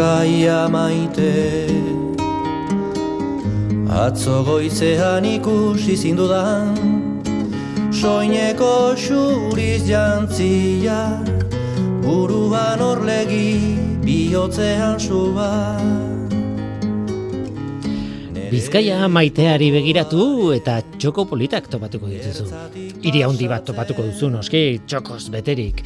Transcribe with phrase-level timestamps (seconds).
[0.00, 1.68] Bizkaia maite
[3.92, 6.72] Atzo goizean ikusi zindudan
[7.92, 10.96] Soineko xuriz jantzia
[12.00, 15.50] Buruan orlegi bihotzean suba
[18.48, 20.24] Bizkaia maiteari begiratu
[20.56, 22.48] eta txoko politak topatuko dituzu.
[23.04, 25.84] Iri handi bat topatuko duzu noski, txokos beterik.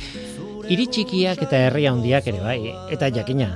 [0.71, 2.61] Iri txikiak eta herri handiak ere bai,
[2.95, 3.53] eta jakina,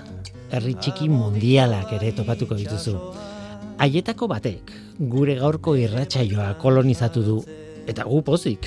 [0.52, 2.96] herri txiki mundialak ere topatuko dituzu.
[3.78, 7.38] Haietako batek, gure gaurko irratsaioa kolonizatu du,
[7.88, 8.66] eta gu pozik.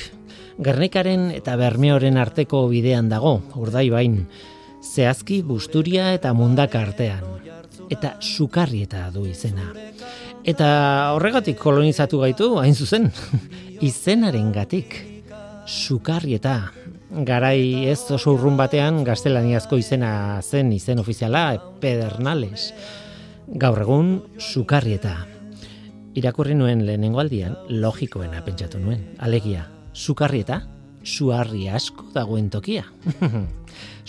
[0.61, 4.21] Gernikaren eta Bermeoren arteko bidean dago, urdai bain,
[4.81, 7.25] zehazki busturia eta mundak artean,
[7.89, 9.71] eta sukarrieta du izena.
[10.47, 10.67] Eta
[11.15, 13.11] horregatik kolonizatu gaitu, hain zuzen,
[13.89, 14.97] izenaren gatik,
[15.67, 16.71] sukarrieta.
[17.11, 22.71] Garai ez oso urrun batean gaztelaniazko izena zen izen ofiziala, pedernales.
[23.59, 25.17] Gaur egun, sukarrieta.
[26.15, 29.03] Irakurri nuen lehenengo aldian, logikoena pentsatu nuen.
[29.19, 30.61] Alegia, sukarrieta,
[31.03, 32.87] suarri asko dagoen tokia.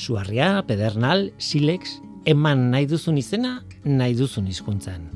[0.07, 5.11] Suarria, pedernal, silex, eman nahi duzun izena, nahi duzun hizkuntzan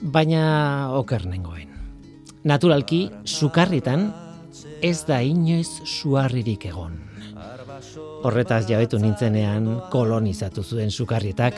[0.00, 1.68] baina oker nengoen.
[2.46, 4.08] Naturalki, sukarritan
[4.82, 7.07] ez da inoiz suarririk egon.
[8.26, 11.54] Horretaz jabetu nintzenean kolonizatu zuen sukarrietak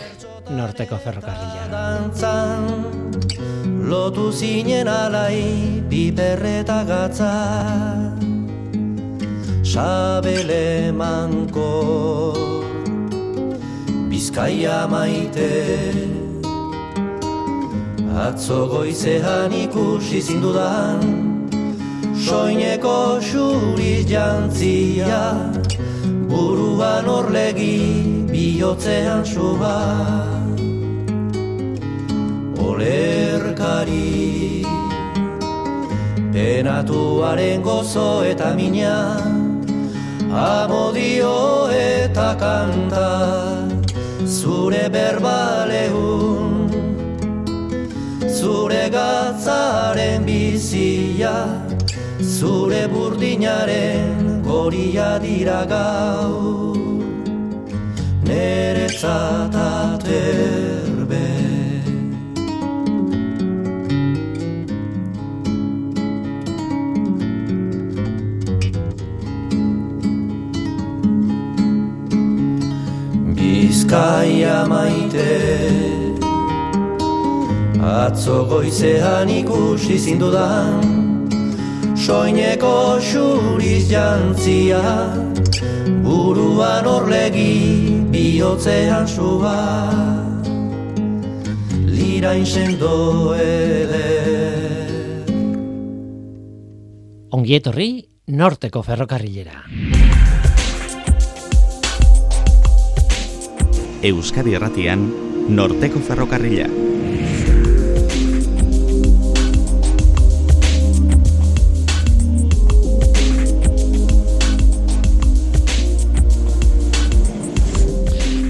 [0.51, 2.11] norteko ferrokarrila.
[3.89, 7.33] lotu zinen alai piperreta gatza.
[9.63, 12.35] Sabele manko
[14.11, 15.51] Bizkaia maite.
[18.21, 21.01] Atzo goizean ikusi zindudan
[22.21, 25.23] Soineko xuriz jantzia
[26.31, 27.79] Buruan orlegi
[28.31, 29.77] bihotzean suba.
[32.69, 34.63] Olerkari
[36.33, 38.97] Penatuaren gozo eta mina.
[40.31, 43.09] Amodio eta kanta
[44.25, 46.51] Zure berbalehun
[48.41, 51.35] zure gatzaren bizia
[52.39, 56.75] zure burdinaren goria dira gau
[58.27, 60.09] nere zataterbe.
[73.37, 75.33] Bizkaia maite
[77.81, 81.00] Atzo goizean ikusi zindudan
[82.11, 84.81] Soineko xuriz jantzia
[86.03, 89.55] Buruan orlegi bihotzean sua
[91.87, 92.91] Lirain sendo
[93.39, 95.23] eder
[97.31, 97.91] Ongietorri
[98.27, 99.63] norteko ferrokarrilera.
[104.11, 105.07] Euskadi erratian
[105.47, 106.67] norteko ferrokarrila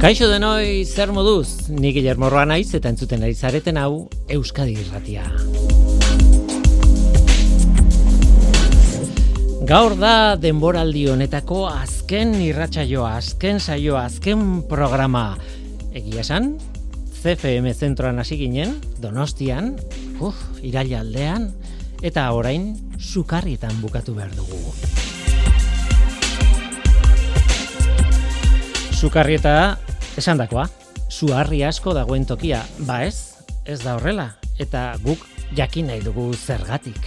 [0.01, 5.27] Kaixo denoi zer moduz, ni Guillermo Roa naiz eta entzuten ari zareten hau Euskadi Irratia.
[9.69, 15.35] Gaur da denboraldi honetako azken irratsaioa, azken saioa, azken programa.
[15.93, 16.55] Egia esan,
[17.21, 19.75] CFM zentroan hasi ginen, Donostian,
[20.17, 21.51] uf, iraila aldean,
[22.01, 24.65] eta orain sukarrietan bukatu behar dugu.
[28.97, 29.77] Sukarrieta
[30.19, 30.65] Esan dakoa,
[31.07, 35.23] suarri asko dagoen tokia, ba ez, ez da horrela, eta guk
[35.55, 36.99] jakin nahi dugu zergatik.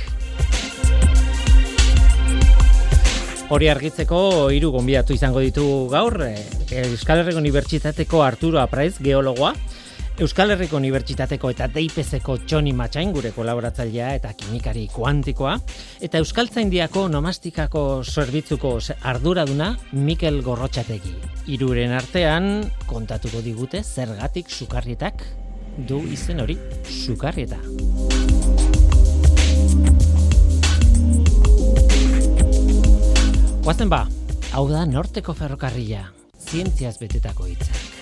[3.53, 6.39] Hori argitzeko hiru gonbidatu izango ditu gaur, eh,
[6.87, 9.51] Euskal Herriko Unibertsitateko Arturo Apraiz, geologoa,
[10.21, 15.55] Euskal Herriko Unibertsitateko eta DIPZeko Txoni Matxain gure kolaboratzailea eta kimikari kuantikoa,
[16.05, 18.75] eta Euskaltzaindiako nomastikako zerbitzuko
[19.09, 21.15] arduraduna Mikel Gorrotxategi
[21.55, 25.25] iruren artean kontatuko digute zergatik sukarrietak
[25.89, 27.57] du izen hori sukarrieta.
[33.65, 34.03] Guazen ba,
[34.53, 36.05] hau da norteko ferrokarria,
[36.37, 37.92] zientziaz betetako hitzak.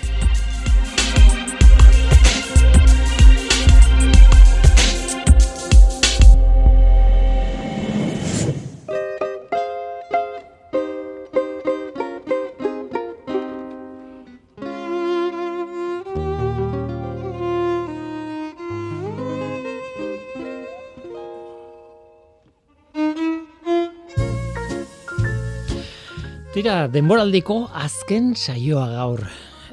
[26.61, 29.23] Tira, denboraldiko azken saioa gaur.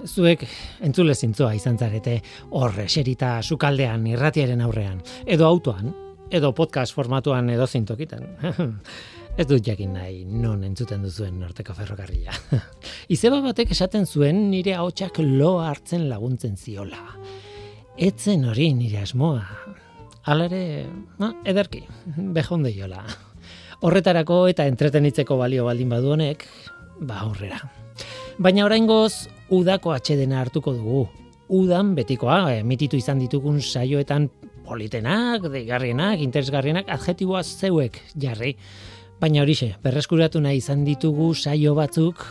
[0.09, 0.47] Zuek
[0.87, 2.15] entzule zintzoa izan zarete
[2.57, 5.03] horre serita sukaldean irratiaren aurrean.
[5.27, 5.91] Edo autoan,
[6.33, 8.25] edo podcast formatuan edo zintokitan.
[9.37, 12.33] Ez dut jakin nahi non entzuten duzuen norteko ferrokarria.
[13.19, 17.05] Izeba batek esaten zuen nire haotxak lo hartzen laguntzen ziola.
[18.01, 19.45] Etzen hori nire asmoa.
[20.25, 20.87] Alare,
[21.21, 21.85] no, ederki,
[22.17, 23.05] behonde jola.
[23.79, 26.49] Horretarako eta entretenitzeko balio baldin badu honek,
[27.01, 27.61] ba aurrera.
[28.39, 31.07] Baina oraingoz udako atxedena hartuko dugu.
[31.49, 34.29] Udan betikoa, emititu izan ditugun saioetan
[34.69, 38.55] politenak, deigarrienak, interesgarrienak, adjetiboa zeuek jarri.
[39.19, 42.23] Baina horixe, berreskuratu nahi izan ditugu saio batzuk,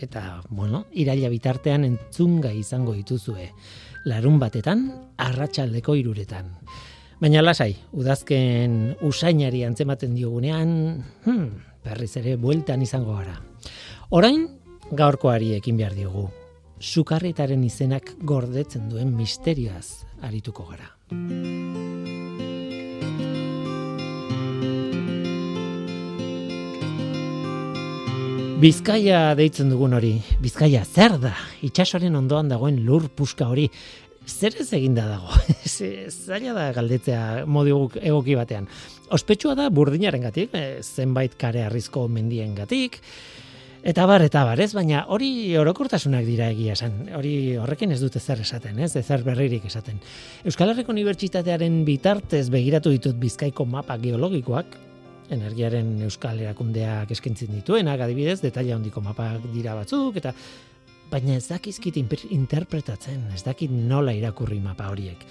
[0.00, 3.50] eta, bueno, iraila bitartean entzunga izango dituzue.
[4.08, 4.86] Larun batetan,
[5.20, 6.54] arratsaldeko iruretan.
[7.20, 10.70] Baina lasai, udazken usainari antzematen diogunean,
[11.26, 13.38] hmm, berriz ere bueltan izango gara.
[14.10, 14.46] Orain,
[14.92, 16.28] gaurkoari ekin behar diogu.
[16.80, 20.88] Sukarritaren izenak gordetzen duen misterioaz arituko gara.
[28.60, 31.30] Bizkaia deitzen dugun hori, Bizkaia zer da?
[31.64, 33.70] Itxasoren ondoan dagoen lur puska hori,
[34.26, 35.34] zer ez eginda dago?
[36.26, 38.68] Zaila da galdetzea modu egoki batean.
[39.10, 43.00] Ospetsua da burdinaren gatik, eh, zenbait kare arrizko mendien gatik,
[43.80, 47.06] Eta bar, eta bar, ez, baina hori orokortasunak dira egia esan.
[47.16, 49.96] Hori horrekin ez dute zer esaten, ez, zer berririk esaten.
[50.44, 54.76] Euskal Herriko Unibertsitatearen bitartez begiratu ditut bizkaiko mapa geologikoak,
[55.32, 60.34] energiaren euskal erakundeak eskentzin dituenak, adibidez, detaila handiko mapak dira batzuk, eta
[61.10, 61.98] baina ez dakizkit
[62.30, 65.24] interpretatzen, ez dakit nola irakurri mapa horiek.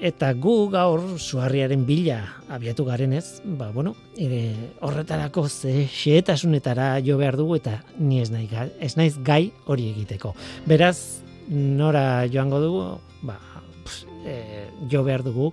[0.00, 4.40] Eta gu gaur suharriaren bila abiatu garenez, ba, bueno, ere,
[4.80, 8.48] horretarako ze xeetasunetara jo behar dugu eta ni ez, nahi,
[8.80, 10.32] ez naiz gai hori egiteko.
[10.66, 11.20] Beraz,
[11.50, 12.84] nora joango dugu,
[13.28, 13.36] ba,
[13.84, 15.52] pss, e, jo behar dugu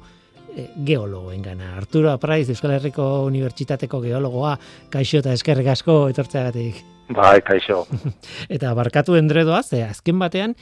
[0.56, 1.76] e, geologoen gana.
[1.76, 4.56] Arturo Apraiz, Euskal Herriko Unibertsitateko geologoa,
[4.90, 6.86] kaixo eta eskerrik asko etortzeagatik.
[7.09, 7.86] Bai, kaixo.
[8.56, 10.56] Eta barkatu endredoa, ze azken batean,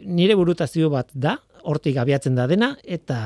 [0.00, 3.18] nire burutazio bat da, hortik abiatzen da dena, eta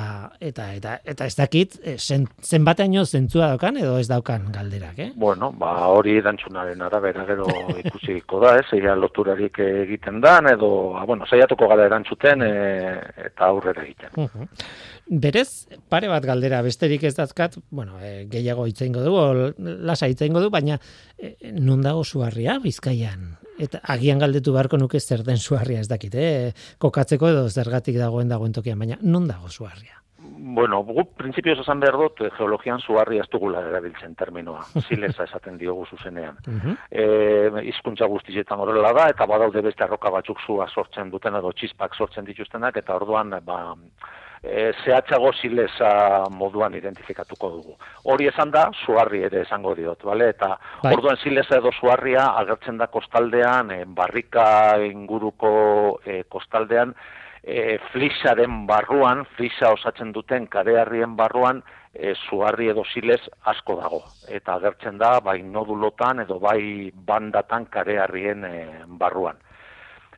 [0.44, 5.08] eta eta, eta ez dakit, eh, zen, zenbateaino zentzua daukan, edo ez daukan galderak, eh?
[5.16, 7.46] Bueno, ba, hori erantzunaren arabera gero
[7.84, 13.48] ikusiko da, ez, egia loturarik egiten da, edo, ba, bueno, zaiatuko gara erantzuten, e, eta
[13.52, 14.12] aurrera egiten.
[14.16, 14.46] Uh
[15.06, 19.12] Berez, pare bat galdera, besterik ez dazkat, bueno, e, gehiago itzeingo du,
[19.87, 20.81] lasa itzeingo du, baina
[21.17, 23.37] e, non dago suarria bizkaian?
[23.62, 26.50] Eta agian galdetu beharko nuke zer den suarria ez dakit, eh?
[26.82, 30.03] kokatzeko edo zergatik dagoen dagoen tokian, baina non dago suarria?
[30.19, 35.56] Bueno, gu principios esan behar dut, eh, geologian suarria ez dugula erabiltzen terminoa, zileza esaten
[35.56, 36.37] diogu zuzenean.
[36.49, 36.76] Uh -huh.
[36.91, 41.94] e, izkuntza guztietan horrela da, eta badaude beste arroka batzuk zua sortzen duten edo txispak
[41.94, 43.76] sortzen dituztenak, eta orduan, ba,
[44.46, 45.90] e, zehatzago zileza
[46.31, 47.76] moduan identifikatuko dugu.
[48.12, 50.30] Hori esan da, suarri ere esango diot, bale?
[50.35, 50.94] Eta bai.
[50.94, 54.49] orduan zileza edo suarria agertzen da kostaldean, e, barrika
[54.87, 55.52] inguruko
[56.04, 56.94] e, kostaldean,
[57.42, 61.62] e, flisaren barruan, flisa osatzen duten karearrien barruan,
[61.94, 64.02] e, suarri edo zilez asko dago.
[64.28, 68.54] Eta agertzen da, bai nodulotan edo bai bandatan karearrien e,
[68.87, 69.42] barruan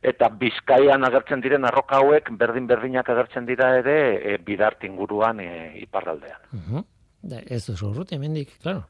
[0.01, 3.97] eta Bizkaian agertzen diren arroka hauek berdin berdinak agertzen dira ere
[4.33, 5.49] e, bidart inguruan e,
[5.83, 6.47] iparraldean.
[6.53, 6.85] Uh
[7.19, 8.85] Ez duzu urruti, emendik, claro.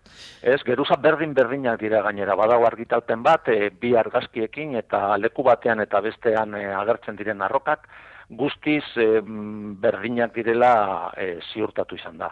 [0.46, 5.82] Ez, geruza berdin berdinak dira gainera, badago argitalpen bat, e, bi argazkiekin eta leku batean
[5.82, 7.88] eta bestean e, agertzen diren arrokak,
[8.30, 9.08] guztiz e,
[9.82, 10.74] berdinak direla
[11.18, 12.30] e, ziurtatu izan da.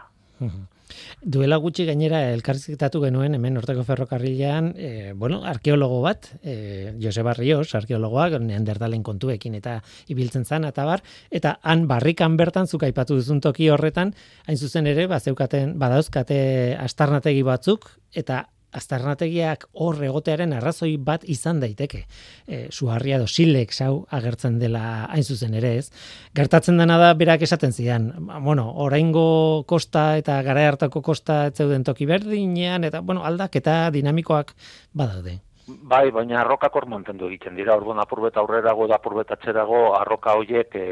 [1.22, 7.74] Duela gutxi gainera elkarrizketatu genuen hemen Horteko Ferrokarrilean, e, bueno, arkeologo bat, e, Joseba Rios,
[7.76, 9.80] arkeologoak, neandertalen kontuekin eta
[10.14, 14.14] ibiltzen zan, eta bar, eta han barrikan bertan zuk aipatu duzun toki horretan,
[14.48, 16.40] hain zuzen ere, ba, zeukaten, badauzkate
[16.80, 18.46] astarnategi batzuk, eta
[18.78, 22.04] aztarnategiak hor egotearen arrazoi bat izan daiteke.
[22.48, 25.90] E, suharria do silek sau agertzen dela hain zuzen ere ez.
[26.38, 28.12] Gertatzen dena da berak esaten zidan,
[28.46, 34.54] bueno, oraingo kosta eta gara hartako kosta etzeuden toki berdinean, eta bueno, aldaketa dinamikoak
[34.94, 35.40] badaude.
[35.68, 40.76] Bai, baina arrokak hor mantendu egiten dira, orduan apurbeta aurrerago da apurbeta atzerago, arroka hoiek
[40.80, 40.86] e,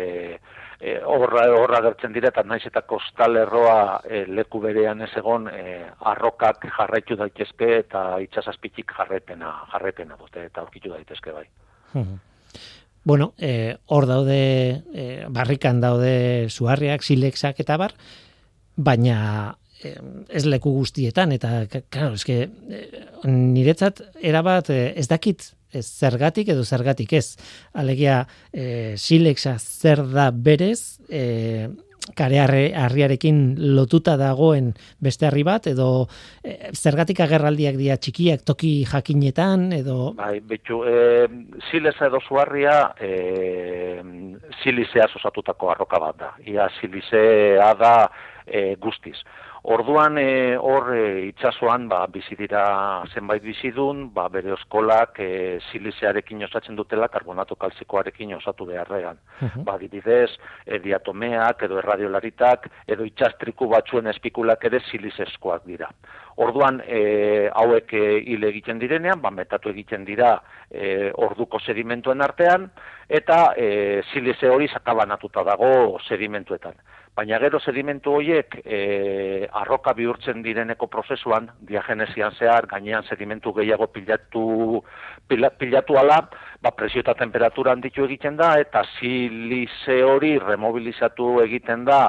[0.80, 5.82] e, horra, horra gertzen dira, eta naiz eta kostalerroa e, leku berean ez egon, e,
[6.12, 11.46] arrokak jarraitu daitezke eta itxasazpitik jarretena, jarretena dute, eta aurkitu daitezke bai.
[13.06, 14.40] Bueno, e, hor daude,
[14.94, 17.94] e, barrikan daude suharriak, silexak eta bar,
[18.76, 19.56] baina
[19.86, 22.48] ez leku guztietan, eta, claro, eske,
[23.28, 27.36] niretzat, erabat, ez dakit, ez zergatik edo zergatik ez.
[27.74, 31.68] Alegia, e, silexa zer da berez, e,
[32.14, 32.38] kare
[32.78, 36.06] harriarekin lotuta dagoen beste harri bat, edo
[36.44, 40.14] e, zergatik agerraldiak dira txikiak toki jakinetan, edo...
[40.20, 41.26] Bai, betxu, e,
[41.72, 44.04] sileza edo zuarria e,
[44.62, 46.32] silizea osatutako arroka bat da.
[46.46, 47.96] Ia silizea da
[48.46, 49.18] e, guztiz.
[49.66, 56.44] Orduan e, hor e, itsasoan ba bizi dira zenbait bizidun, ba bere eskolak e, silizearekin
[56.46, 59.18] osatzen dutela karbonato kalzikoarekin osatu beharrean.
[59.42, 60.30] Uh Ba adibidez,
[60.68, 65.90] e, diatomeak edo erradiolaritak edo itsastriku batzuen espikulak ere silizeskoak dira.
[66.46, 70.36] Orduan e, hauek e, hile egiten direnean, ba metatu egiten dira
[70.70, 72.70] e, orduko sedimentuen artean
[73.10, 76.78] eta e, silize hori sakabanatuta dago sedimentuetan
[77.16, 84.84] baina gero sedimentu horiek e, arroka bihurtzen direneko prozesuan, diagenesian zehar, gainean sedimentu gehiago pilatu,
[85.30, 86.20] pilatu ala,
[86.62, 92.00] ba, presio eta temperatura handitu egiten da, eta silize hori remobilizatu egiten da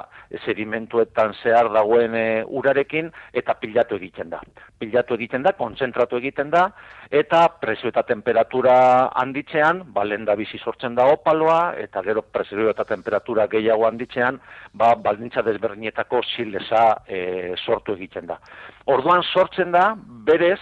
[0.45, 4.41] sedimentuetan zehar dagoen e, urarekin, eta pilatu egiten da.
[4.79, 6.67] Pilatu egiten da, kontzentratu egiten da,
[7.11, 8.77] eta presio eta temperatura
[9.23, 14.41] handitzean, ba, lenda bizi sortzen da opaloa, eta gero presio eta temperatura gehiago handitzean,
[14.73, 18.41] ba, baldintza desberdinetako silesa e, sortu egiten da.
[18.93, 19.93] Orduan sortzen da,
[20.27, 20.61] berez,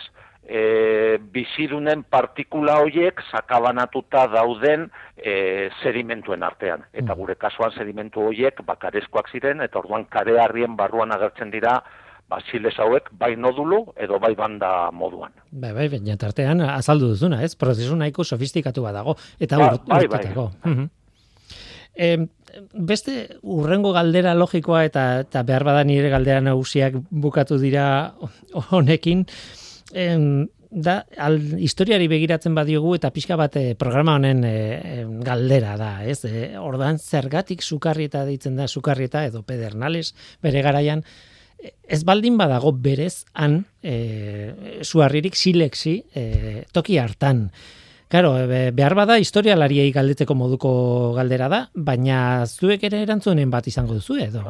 [0.49, 6.85] e, bizirunen partikula horiek sakabanatuta dauden e, sedimentuen artean.
[6.93, 7.19] Eta mm.
[7.19, 11.79] gure kasuan sedimentu horiek bakarezkoak ziren, eta orduan kare harrien barruan agertzen dira,
[12.29, 15.33] ba, silesa hauek bai nodulu edo bai banda moduan.
[15.51, 17.55] Bai, bai, baina tartean azaldu duzuna, ez?
[17.57, 20.25] Prozesu nahiko sofistikatu badago, eta ba, bai, bai.
[20.65, 20.89] Mhm.
[22.75, 28.15] beste urrengo galdera logikoa eta eta behar bada nire galdera nagusiak bukatu dira
[28.71, 29.25] honekin
[29.93, 35.93] em, da al, historiari begiratzen badiogu eta pixka bat eh, programa honen e, galdera da,
[36.05, 36.25] ez?
[36.27, 41.05] E, ordan zergatik sukarrieta deitzen da sukarrieta edo pedernales bere garaian
[41.89, 47.49] ez baldin badago berez han e, suarririk silexi e, toki hartan.
[48.15, 50.71] Claro, behar bada historialariei galdetzeko moduko
[51.17, 54.43] galdera da, baina zuek ere erantzunen bat izango duzu edo?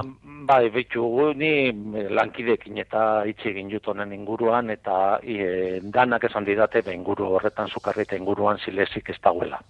[0.51, 1.07] Bai, betu,
[1.41, 1.73] ni
[2.13, 8.19] lankidekin eta hitz egin jutonen inguruan, eta e, danak esan didate, be, inguru horretan zukarrita
[8.21, 9.63] inguruan zilesik ez dagoela.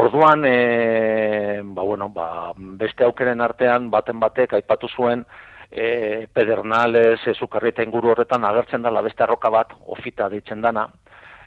[0.00, 5.26] Orduan, e, ba, bueno, ba, beste aukeren artean, baten batek, aipatu zuen,
[5.68, 10.88] e, pedernales, e, zukarrita inguru horretan agertzen da, beste arroka bat, ofita ditzen dana,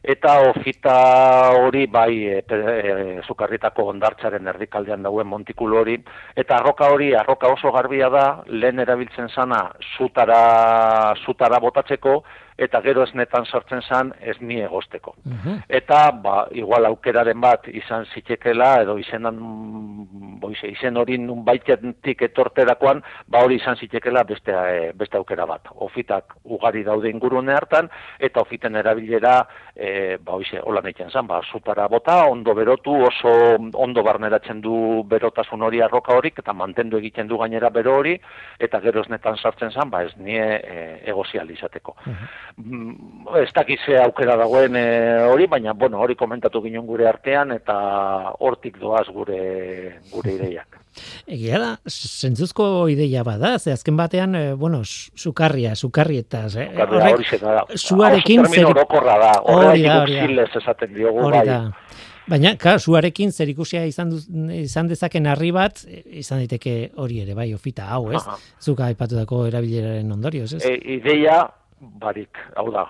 [0.04, 0.94] eta ofita
[1.64, 5.96] hori bai e, e, zukarritako ondartzaren erdikaldean dauen montikulu hori,
[6.36, 9.64] eta arroka hori, arroka oso garbia da, lehen erabiltzen sana
[9.96, 12.18] zutara, zutara botatzeko,
[12.58, 15.16] eta gero esnetan sortzen zan ez ni egosteko.
[15.24, 15.64] Mhm.
[15.70, 19.40] Eta, ba, igual aukeraren bat izan zitekela, edo izenan,
[20.44, 25.70] boize, izen hori nun baitetik etorterakoan, ba hori izan zitekela beste, e, beste aukera bat.
[25.88, 31.42] Ofitak ugari daude ingurune hartan, eta ofiten erabilera, e, ba hoize, hola nahitzen zan, ba,
[31.52, 33.34] zutara bota, ondo berotu, oso
[33.74, 38.18] ondo barneratzen du berotasun hori arroka horik, eta mantendu egiten du gainera bero hori,
[38.60, 41.96] eta gero esnetan sartzen zan, ba ez nie e, egozial izateko.
[42.06, 42.14] Mhm.
[42.14, 42.43] Mm,
[43.40, 47.76] ez dakize aukera dagoen eh, hori, baina bueno, hori komentatu ginen gure artean eta
[48.40, 50.80] hortik doaz gure gure ideiak.
[51.26, 56.70] Egia da, zentzuzko ideia bada, ze azken batean, e, bueno, sukarria, sukarrietaz, eh?
[56.78, 57.24] Horrek,
[57.76, 58.70] suarekin zer...
[58.76, 61.48] da, horrek esaten diogu, bai.
[62.30, 64.20] Baina, ka, suarekin zer ikusia izan, du,
[64.56, 68.22] izan dezaken harri bat, izan daiteke hori ere, bai, ofita hau, ez?
[68.64, 70.64] Zuka aipatutako erabileraren ondorioz, ez?
[70.70, 71.42] E, ideia,
[72.02, 72.84] barik, hau da,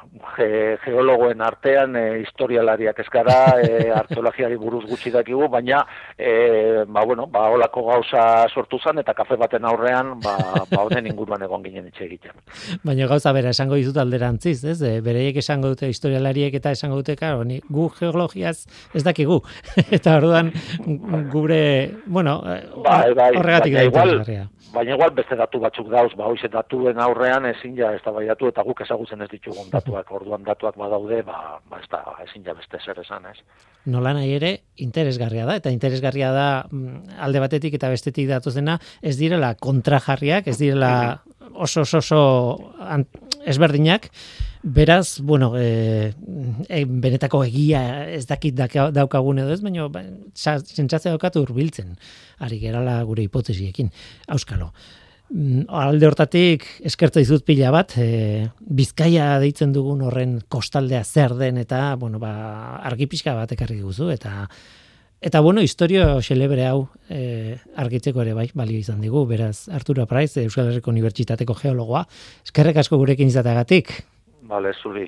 [0.83, 5.83] geologoen artean, e, historialariak ez gara, e, arteologiari buruz gutxi dakigu, baina,
[6.17, 8.23] e, ba, bueno, ba, olako gauza
[8.53, 10.37] sortu zen, eta kafe baten aurrean, ba,
[10.69, 12.37] ba honen inguruan egon ginen etxe egiten.
[12.83, 14.79] Baina gauza bera, esango dizut alderantziz, ez?
[14.81, 18.57] E, bereiek esango dute historialariek eta esango dute, karo, ni, gu geologiaz
[18.93, 19.41] ez dakigu.
[19.99, 20.51] eta orduan,
[21.33, 21.63] gure,
[22.05, 22.39] bueno,
[22.85, 24.19] bai, bai, horregatik da igual,
[24.73, 28.63] baina igual beste datu batzuk dauz, ba, hoize datuen aurrean ezin ja ez da eta
[28.65, 32.79] guk ezagutzen ez ditugun datuak, orduan datuak badaude, ba, ba ez da, ezin ja beste
[32.83, 33.39] zer esan, ez.
[33.93, 34.53] Nola nahi ere,
[34.85, 40.47] interesgarria da, eta interesgarria da mm, alde batetik eta bestetik datu dena, ez direla kontrajarriak,
[40.47, 40.93] ez direla
[41.53, 42.23] oso oso, oso
[43.45, 44.09] ezberdinak,
[44.63, 46.13] Beraz, bueno, e,
[46.69, 49.89] e, benetako egia ez dakit daukagun edo ez, baina
[50.33, 51.97] sentzazio daukatu urbiltzen,
[52.39, 53.91] ari gerala gure hipotesiekin.
[54.31, 54.69] Auskalo,
[55.73, 61.95] alde hortatik eskertza izut pila bat, e, bizkaia deitzen dugun horren kostaldea zer den eta,
[61.99, 62.33] bueno, ba,
[62.85, 64.47] argi pixka bat ekarri guzu eta
[65.23, 70.35] Eta bueno, historio xelebre hau e, argitzeko ere bai, balio izan digu, beraz Arturo Praiz,
[70.41, 72.03] Euskal Herriko Unibertsitateko geologoa,
[72.43, 74.01] eskerrek asko gurekin izateagatik.
[74.51, 75.07] Vale, zuri.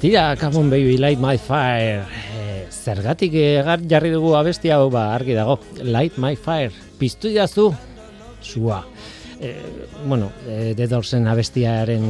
[0.00, 2.06] Tira, come on baby, light my fire.
[2.32, 5.58] E, zergatik egar jarri dugu abesti hau, ba, argi dago.
[5.84, 6.72] Light my fire.
[6.96, 7.66] Piztu idazu,
[8.40, 8.78] sua.
[9.36, 9.50] E,
[10.06, 12.06] bueno, e, dedorzen abestiaren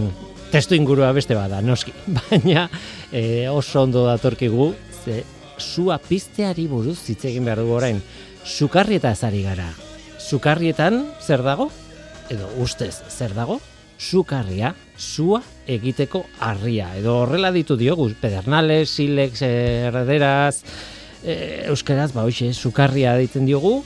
[0.52, 1.90] testu inguru abeste bada, noski.
[2.20, 2.68] Baina
[3.10, 4.70] e, oso ondo datorkigu,
[5.02, 5.24] ze
[5.58, 7.98] sua pizteari buruz hitz egin behar dugu orain.
[8.46, 9.66] Sukarrieta ezari gara.
[10.22, 11.72] Sukarrietan zer dago?
[12.30, 13.58] Edo ustez zer dago?
[14.00, 16.88] Sukarria, sua egiteko harria.
[16.96, 20.62] Edo horrela ditu diogu, pedernales, silex, erderaz,
[21.22, 23.82] e, euskeraz, ba, hoxe, sukarria ditzen diogu,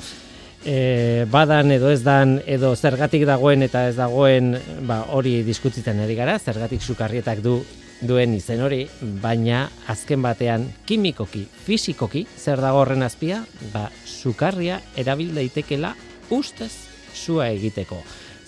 [0.64, 4.54] e, badan edo ez dan, edo zergatik dagoen eta ez dagoen,
[4.86, 7.58] ba, hori diskutzitzen eri gara, zergatik sukarrietak du
[8.04, 8.84] duen izen hori,
[9.22, 15.94] baina azken batean kimikoki, fizikoki, zer dago horren azpia, ba, sukarria erabil daitekela
[16.30, 16.72] ustez
[17.14, 18.00] sua egiteko.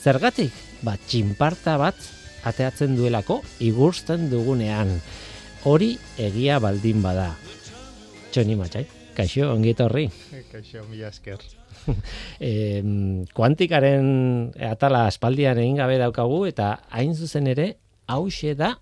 [0.02, 1.98] Zergatik, ba, txinparta bat
[2.46, 4.92] ateatzen duelako igursten dugunean.
[5.66, 7.32] Hori egia baldin bada.
[8.30, 8.84] Txoni matxai,
[9.16, 10.06] kaixo, ongit horri.
[10.52, 11.42] Kaixo, mila esker.
[12.40, 12.82] e,
[13.34, 14.06] kuantikaren
[14.70, 17.68] atala aspaldian egin gabe daukagu eta hain zuzen ere
[18.10, 18.74] hause da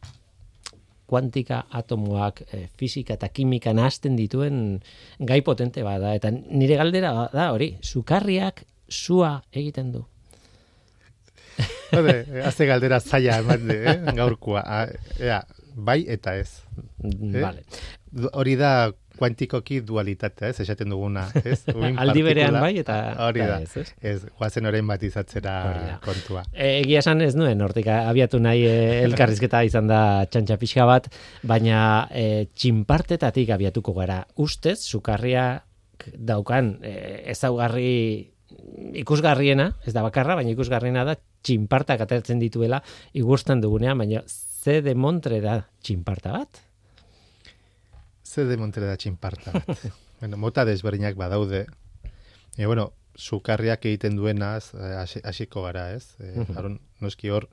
[1.06, 4.80] kuantika atomoak e, fisika eta kimika nazten dituen
[5.20, 10.04] gai potente bada eta nire galdera da hori, sukarriak sua egiten du.
[11.94, 13.96] Hode, haze galdera zaila eman eh?
[14.16, 14.64] gaurkua.
[15.20, 15.40] Ea,
[15.74, 16.50] bai eta ez.
[17.04, 17.40] Eh?
[17.40, 17.64] Vale.
[18.32, 21.60] Hori da kuantikoki dualitatea, ez, esaten duguna, ez?
[22.02, 22.96] Aldi berean bai eta
[23.28, 24.16] hori da, ez, ez?
[24.38, 25.54] guazen orain bat izatzera
[26.04, 26.44] kontua.
[26.52, 31.06] E, egia esan ez nuen, hortik abiatu nahi e, elkarrizketa izan da txantxa pixka bat,
[31.46, 31.78] baina
[32.10, 34.24] e, txinpartetatik abiatuko gara.
[34.42, 35.46] Ustez, sukarria
[36.14, 36.94] daukan e,
[37.32, 38.33] ezaugarri
[39.00, 42.80] ikusgarriena, ez da bakarra, baina ikusgarriena da txinpartak ateratzen dituela
[43.12, 46.60] igusten dugunean, baina ze de montre da txinparta bat?
[48.24, 49.86] Ze de montre da txinparta bat.
[50.20, 51.66] bueno, mota desberdinak badaude.
[52.56, 56.14] E, bueno, sukarriak egiten duenaz, eh, hasiko gara, ez?
[56.20, 56.78] E, uh -huh.
[57.00, 57.48] noski hor,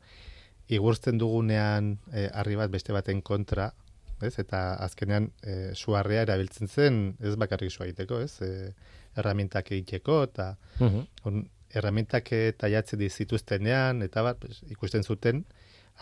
[0.68, 3.74] igurtzen dugunean e, harri bat beste baten kontra,
[4.22, 4.38] ez?
[4.40, 8.42] Eta azkenean e, suarria erabiltzen zen, ez bakarrik sua egiteko, ez?
[8.42, 8.74] E,
[9.18, 15.46] erramintak egiteko, eta uh erramientak taiatzen dizituztenean, eta bat, pues, ikusten zuten,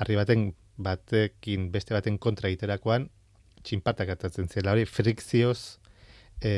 [0.02, 0.48] harri baten
[0.82, 3.10] batekin beste baten kontra egiterakoan,
[3.62, 4.74] txinpartak atatzen zela.
[4.74, 5.78] Hori, frikzioz
[6.42, 6.54] e,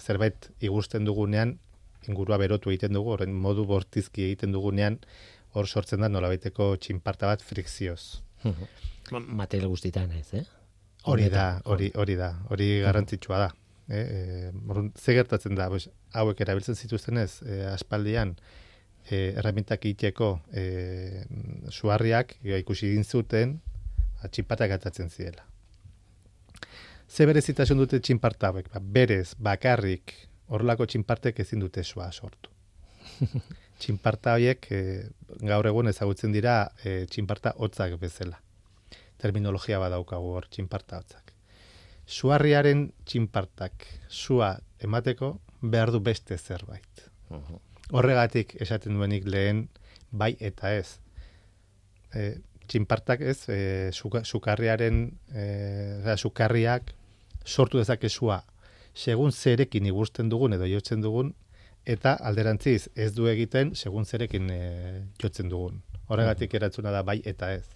[0.00, 1.56] zerbait igusten dugunean,
[2.08, 4.98] ingurua berotu egiten dugu, horren modu bortizki egiten dugunean,
[5.54, 8.22] hor sortzen da nolabaiteko txinparta bat frikzioz.
[9.12, 10.42] Material guztietan ez, eh?
[11.06, 13.52] Hori da, hori, hori da, hori garrantzitsua da
[13.88, 18.34] eh, e, ze gertatzen da, pues, hauek erabiltzen zituzten ez, e, aspaldian,
[19.08, 21.24] e, erramintak iteko e,
[21.70, 23.60] suarriak, ikusi egin zuten,
[24.26, 25.44] txinpartak atatzen ziela.
[27.06, 28.72] Ze berezitasun dute txinparta hauek?
[28.72, 30.14] Ba, berez, bakarrik,
[30.50, 32.50] horrelako txinpartek ezin dute sua sortu.
[33.80, 34.80] txinparta hauek e,
[35.46, 38.40] gaur egun ezagutzen dira e, txinparta hotzak bezala.
[39.22, 41.25] Terminologia badaukagu hor, txinparta hotzak
[42.06, 47.06] suarriaren txinpartak sua emateko behar du beste zerbait.
[47.92, 49.66] Horregatik esaten duenik lehen
[50.10, 50.98] bai eta ez.
[52.14, 55.00] E, txinpartak ez, e, sukarriaren,
[55.34, 56.94] e, sukarriak
[57.44, 58.42] sortu dezake sua
[58.96, 61.34] segun zerekin igusten dugun edo jotzen dugun,
[61.86, 64.62] eta alderantziz ez du egiten segun zerekin e,
[65.22, 65.82] jotzen dugun.
[66.08, 67.66] Horregatik eratzuna da bai eta ez.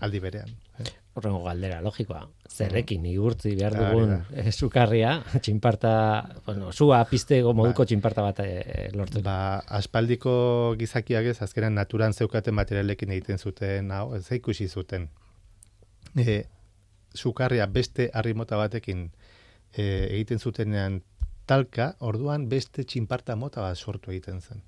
[0.00, 0.50] Aldi berean.
[1.20, 2.22] Horrengo galdera, logikoa.
[2.50, 5.92] Zerrekin, igurtzi behar dugun ah, sukarria, txinparta,
[6.46, 9.24] bueno, zua piztego moduko ba, txinparta bat e, lortzen.
[9.26, 10.32] Ba, aspaldiko
[10.80, 15.10] gizakiak ez, azkenan naturan zeukaten materialekin egiten zuten, hau, ez ikusi zuten.
[16.16, 16.40] e,
[17.14, 19.10] sukarria beste harrimota batekin
[19.76, 21.02] e, egiten zutenean
[21.46, 24.62] talka, orduan beste txinparta mota bat sortu egiten zen.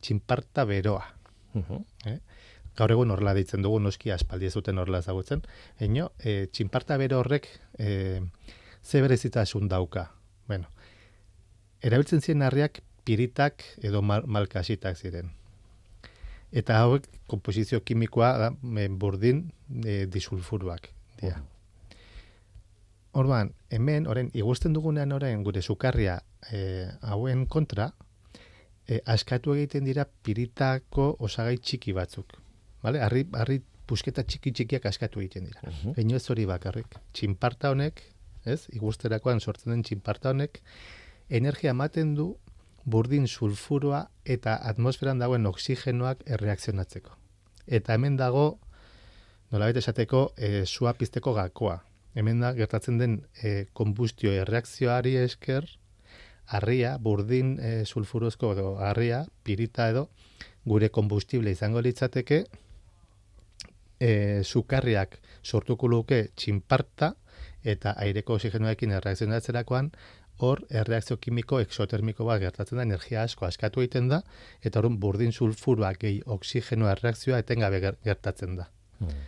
[0.00, 1.04] Txinparta beroa.
[1.56, 1.84] Mhm.
[2.06, 2.18] Eh?
[2.76, 5.42] Gaur egun horrela deitzen dugu noski aspaldi ez duten horrela ezagutzen.
[5.80, 8.20] Eino, e, txinparta bero horrek e,
[8.84, 10.10] ze berezitasun dauka.
[10.46, 10.68] Bueno,
[11.80, 15.32] erabiltzen ziren harriak piritak edo mal malkasitak ziren.
[16.52, 18.50] Eta hauek komposizio kimikoa da
[19.00, 19.46] burdin
[19.84, 20.90] e, disulfuruak.
[21.20, 21.40] Dira.
[23.16, 26.18] Orduan, hemen, orain, igusten dugunean orain gure sukarria
[26.52, 27.94] e, hauen kontra,
[28.86, 32.36] e, askatu egiten dira piritako osagai txiki batzuk.
[32.86, 33.02] Vale?
[33.02, 33.58] Arri, arri
[33.90, 35.62] pusketa txiki txikiak askatu egiten dira.
[35.66, 35.94] Mhm.
[35.98, 36.98] Uh ez hori bakarrik.
[37.12, 38.02] Txinparta honek,
[38.44, 40.60] ez, igusterakoan sortzen den txinparta honek,
[41.28, 42.36] energia ematen du
[42.86, 47.16] burdin sulfuroa eta atmosferan dagoen oxigenoak erreakzionatzeko.
[47.66, 48.60] Eta hemen dago,
[49.50, 51.80] nolabait esateko, e, sua pizteko gakoa.
[52.14, 55.66] Hemen da, gertatzen den e, konbustio erreakzioari esker,
[56.46, 60.06] harria, burdin e, sulfurozko edo harria, pirita edo,
[60.64, 62.44] gure konbustible izango litzateke,
[64.00, 67.14] e, sukarriak sortuko luke txinparta
[67.66, 69.90] eta aireko oxigenoekin erreakzionatzerakoan,
[70.44, 74.20] hor erreakzio kimiko exotermiko bat gertatzen da, energia asko askatu egiten da,
[74.62, 78.68] eta horren burdin sulfurua gehi oxigeno erreakzioa etengabe ger- gertatzen da.
[79.00, 79.24] Mhm.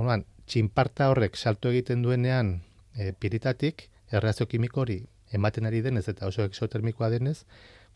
[0.00, 2.60] Orduan, txinparta horrek salto egiten duenean
[2.96, 7.44] e, piritatik, erreakzio kimiko hori ematen ari denez eta oso exotermikoa denez,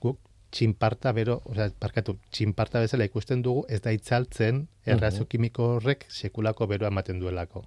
[0.00, 0.20] guk
[0.54, 6.68] txinparta bero, osea, parkatu, txinparta bezala ikusten dugu, ez da itzaltzen erreakzio kimiko horrek sekulako
[6.70, 7.64] beroa ematen duelako.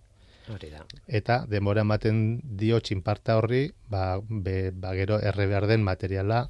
[0.53, 0.85] Hori da.
[1.19, 2.21] Eta denbora ematen
[2.61, 6.45] dio txinparta horri, ba, be, ba gero erre behar den materiala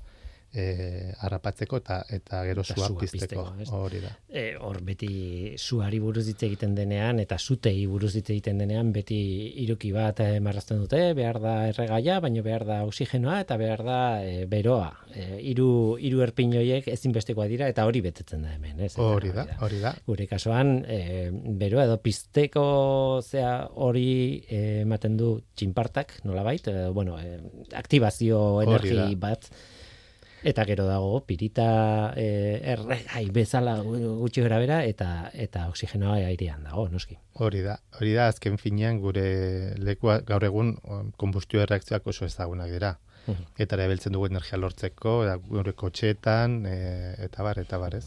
[0.54, 3.44] e, harrapatzeko eta eta gero Eta sua sua pizteko.
[3.78, 4.12] Hori da.
[4.30, 9.20] E, hor beti suari buruz hitz egiten denean eta sutei buruz hitz egiten denean beti
[9.64, 14.00] iruki bat eh, marrazten dute, behar da erregaia, baino behar da oxigenoa eta behar da
[14.24, 14.92] e, beroa.
[15.14, 15.70] E, hiru
[16.02, 18.94] hiru erpin horiek ezinbestekoa dira eta hori betetzen da hemen, ez?
[19.02, 19.94] Hori da, hori da.
[20.08, 21.30] Gure kasuan, e,
[21.60, 22.68] beroa edo pizteko
[23.24, 24.08] zea hori
[24.50, 27.40] ematen du txinpartak, nolabait, e, bueno, e,
[27.78, 29.50] aktibazio energi bat
[30.48, 31.64] Eta gero dago pirita
[32.16, 37.18] eh, erregai bezala gu- gutxi gara bera eta eta oxigenoa airean dago, noski.
[37.44, 39.26] Hori da, hori da azken finean gure
[39.78, 40.78] lekua gaur egun
[41.20, 42.94] konbustio erreakzioak oso ezagunak dira.
[43.28, 43.44] Mhm.
[43.60, 46.78] Eta erabiltzen dugu energia lortzeko, eta gure kotxetan, e,
[47.26, 48.06] eta bar, eta bar, ez.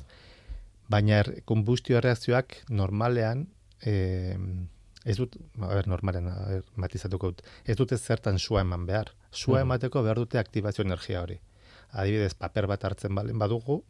[0.89, 3.45] Baina er, konbustio erreakzioak normalean,
[3.85, 4.35] e,
[5.05, 9.13] ez dut, a ber, normalean, a ber, matizatuko dut, ez dute zertan sua eman behar.
[9.31, 9.67] Sua Mhm.
[9.69, 11.39] emateko behar dute aktibazio energia hori.
[11.93, 13.83] Adibidez, paper bat hartzen balen badugu,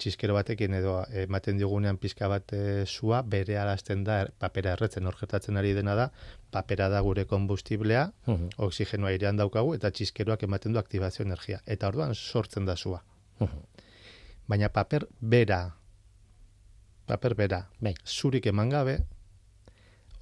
[0.00, 5.04] txiskero batekin edo ematen diogunean pixka bat e, sua, bere alazten da er, papera erretzen
[5.06, 6.06] hor gertatzen ari dena da,
[6.50, 8.48] papera da gure konbustiblea, Mhm.
[8.64, 11.60] oxigenoa airean daukagu eta txiskeroak ematen du aktibazio energia.
[11.66, 13.02] Eta orduan sortzen da sua.
[13.40, 13.60] Mhm.
[14.48, 15.74] Baina paper bera,
[17.06, 17.94] paper bera, Bai.
[18.06, 18.98] zurik eman gabe,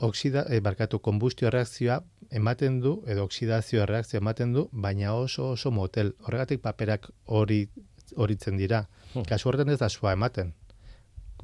[0.03, 5.71] oxida, eh, barkatu, konbustio erreakzioa ematen du, edo oxidazio erreakzioa ematen du, baina oso oso
[5.71, 6.15] motel.
[6.27, 7.67] Horregatik paperak hori
[8.17, 8.87] horitzen dira.
[9.12, 9.25] Hmm.
[9.29, 10.53] Kasu horretan ez da sua ematen.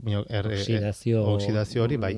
[0.07, 2.13] Er, eh, Oxidazio, oxidazio hori, bai.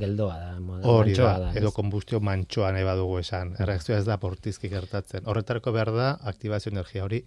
[0.00, 0.54] geldoa da,
[0.88, 1.52] Hori da, da.
[1.58, 3.54] edo konbustio mantxoa nahi badugu esan.
[3.60, 5.26] Erreakzioa ez da bortizki gertatzen.
[5.28, 7.24] Horretarako behar da aktibazio energia hori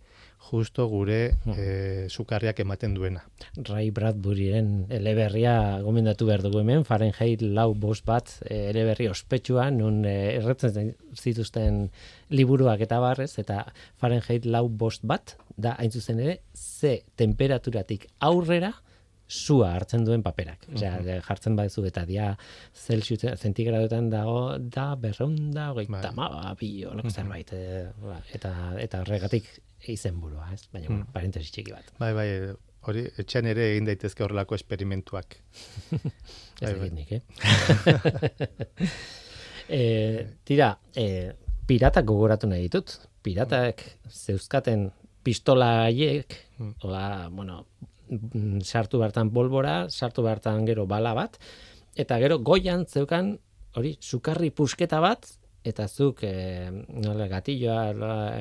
[0.49, 1.53] justo gure Hmm.
[1.57, 3.21] eh, sukarriak ematen duena.
[3.69, 10.03] Ray Bradburyren eleberria gomendatu behar dugu hemen, Fahrenheit lau bost bat eh, eleberri ospetsua, nun
[10.05, 11.91] eh, erretzen zituzten
[12.29, 13.65] liburuak eta barrez, eta
[14.01, 18.73] Fahrenheit lau bost bat, da hain zuzen ere, ze temperaturatik aurrera
[19.31, 20.65] sua hartzen duen paperak.
[20.75, 22.33] Osea, de- jartzen baduzu eta dia
[22.75, 26.15] Celsius zentigradoetan dago da berreunda hogeita Bai.
[26.17, 27.53] ma, bi, olako zerbait.
[27.55, 28.51] eh, ba, eta,
[28.83, 29.47] eta horregatik
[29.87, 30.65] izenburua, ez?
[30.73, 31.87] Baina, bueno, parentesi txiki bat.
[31.99, 32.27] Bai, bai,
[32.89, 35.37] hori etxean ere egin daitezke horrelako esperimentuak.
[36.61, 36.89] Ez Bai, bai.
[36.93, 37.21] nik, eh?
[39.69, 41.31] e, tira, e,
[41.67, 42.97] piratak gogoratu nahi ditut.
[43.23, 44.89] Piratak zeuzkaten
[45.23, 46.75] pistola haiek, Mm.
[46.83, 47.87] hola, bueno, mm,
[48.63, 51.37] sartu bertan bolbora, sartu bertan gero bala bat,
[51.95, 53.37] eta gero goian zeukan,
[53.75, 55.27] hori, sukarri pusketa bat,
[55.63, 56.33] eta zuk e,
[57.03, 58.33] nola, gatilloa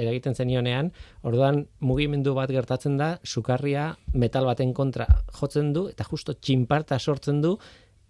[0.00, 0.90] eragiten zenionean,
[1.28, 5.06] orduan mugimendu bat gertatzen da, sukarria metal baten kontra
[5.38, 7.56] jotzen du, eta justo txinparta sortzen du,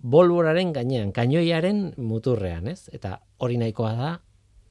[0.02, 2.88] bolboraren gainean, kainoiaren muturrean, ez?
[2.94, 4.12] Eta hori nahikoa da,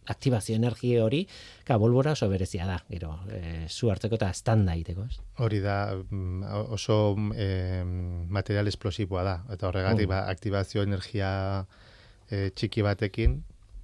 [0.10, 1.26] aktibazio energia hori,
[1.68, 5.20] ka bolbora oso berezia da, gero, e, zu hartzeko eta standa egiteko, ez?
[5.46, 9.38] Hori da mm, oso eh, material esplosiboa da.
[9.54, 10.10] Eta horregatik Mm.
[10.10, 11.66] ba, aktibazio energia
[12.30, 13.44] e, txiki batekin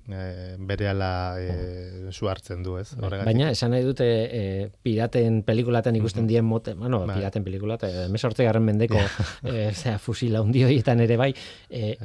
[0.09, 2.95] e, bere ala e, su hartzen du, ez?
[2.97, 4.43] Bai, baina, esan nahi dute e,
[4.83, 7.19] piraten pelikulaten ikusten mm dien mote, bueno, bai.
[7.19, 8.97] piraten pelikulat, e, mesortze garren mendeko
[9.43, 11.33] e, zera, fusila hundioietan ere bai,
[11.69, 11.95] e,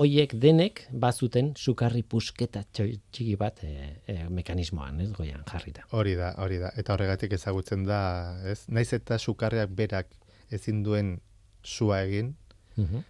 [0.00, 3.72] hoiek denek bazuten sukarri pusketa txiki bat e,
[4.08, 5.84] e, mekanismoan, ez goian jarrita.
[5.96, 6.72] Hori da, hori da.
[6.80, 8.00] Eta horregatik ezagutzen da,
[8.48, 8.62] ez?
[8.72, 10.12] Naiz eta sukarriak berak
[10.50, 11.18] ezin duen
[11.62, 12.34] sua egin,
[12.76, 13.08] mm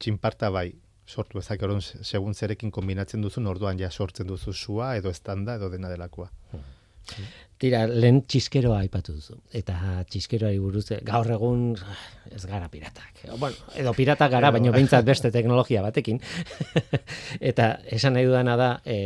[0.00, 0.70] txinparta bai,
[1.04, 1.60] sortu ezak
[2.08, 6.30] segun zerekin kombinatzen duzu, orduan ja sortzen duzu sua edo estanda edo dena delakoa.
[7.60, 9.34] Tira, lehen txiskeroa aipatu duzu.
[9.52, 9.74] Eta
[10.08, 11.74] txiskeroari buruz, gaur egun
[12.32, 13.20] ez gara piratak.
[13.36, 16.22] Bueno, edo piratak gara, baina behintzat beste teknologia batekin.
[17.52, 18.96] eta esan nahi dudana da, e,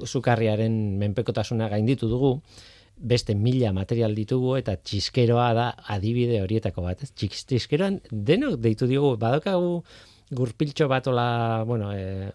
[0.00, 2.32] usukarriaren menpekotasuna gainditu dugu,
[2.98, 7.04] beste mila material ditugu eta txiskeroa da adibide horietako bat.
[7.12, 9.82] Txiskeroan denok deitu diogu, badokagu
[10.30, 12.30] gurpiltxo bat ola, bueno, e,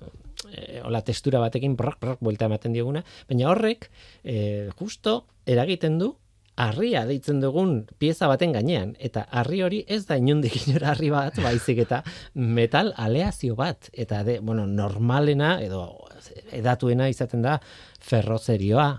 [0.51, 3.89] e, ola textura batekin brak, brak, buelta ematen dioguna, baina horrek
[4.23, 6.13] e, justo eragiten du
[6.55, 8.93] harria deitzen dugun pieza baten gainean.
[8.99, 12.03] Eta harri hori ez da inundik inora harri bat baizik eta
[12.33, 13.89] metal aleazio bat.
[13.93, 15.83] Eta de, bueno, normalena edo
[16.53, 17.57] edatuena izaten da
[17.99, 18.91] ferrozerioa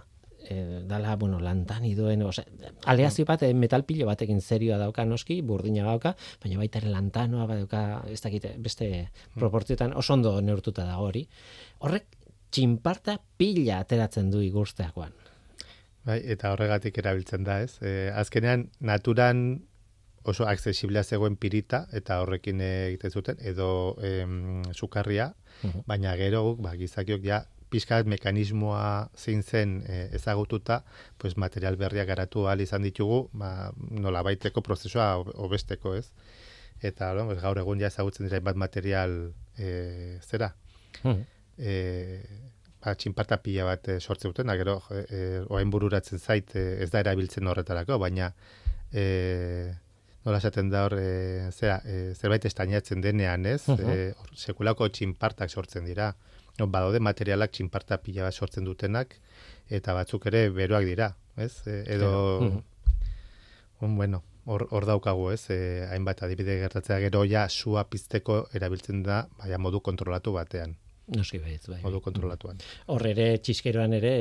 [0.48, 2.44] e, dala, bueno, lantan iduen, ose,
[2.87, 7.46] aleazio bat, eh, metal pilo batekin zerioa dauka noski, burdina dauka, baina baita ere lantanoa
[7.50, 9.40] badauka, ez dakite, beste hmm.
[9.40, 11.26] proportzioetan oso ondo neurtuta da hori.
[11.80, 12.18] Horrek,
[12.54, 15.14] txinparta pila ateratzen du igursteakoan.
[16.04, 17.78] Bai, eta horregatik erabiltzen da, ez?
[17.80, 19.64] E, azkenean, naturan
[20.24, 25.33] oso aksesiblea zegoen pirita, eta horrekin egiten zuten, edo em, sukarria,
[25.88, 27.42] baina gero, ba, gizakiok ja,
[27.74, 30.82] pizkat mekanismoa zein zen e, ezagututa,
[31.18, 36.06] pues material berria garatu ahal izan ditugu, ba, nola baiteko prozesua obesteko, ez?
[36.84, 40.52] Eta, no, pues, gaur egun ja ezagutzen dira bat material e, zera.
[41.02, 41.24] Hmm.
[41.58, 41.74] E,
[42.84, 47.02] ba, txinparta pila bat e, sortzen duten, gero, e, oain bururatzen zait e, ez da
[47.02, 48.30] erabiltzen horretarako, baina
[48.92, 49.04] e,
[50.24, 53.64] nola esaten da hor, e, zera, e, zerbait estainatzen denean, ez?
[53.66, 53.90] Uh -huh.
[53.90, 56.12] e, sekulako txinpartak sortzen dira
[56.59, 59.17] badaude materialak txinparta pila bat sortzen dutenak,
[59.71, 61.53] eta batzuk ere beroak dira, ez?
[61.67, 62.12] E, edo,
[63.81, 65.49] un, bueno, hor, hor daukagu, ez?
[65.51, 65.59] E,
[65.90, 70.77] hainbat adibide gertatzea gero ja sua pizteko erabiltzen da, baina modu kontrolatu batean.
[71.12, 71.79] Noski bai, bai.
[71.83, 72.61] Modu kontrolatuan.
[72.88, 74.12] Hor ere, txiskeroan ere,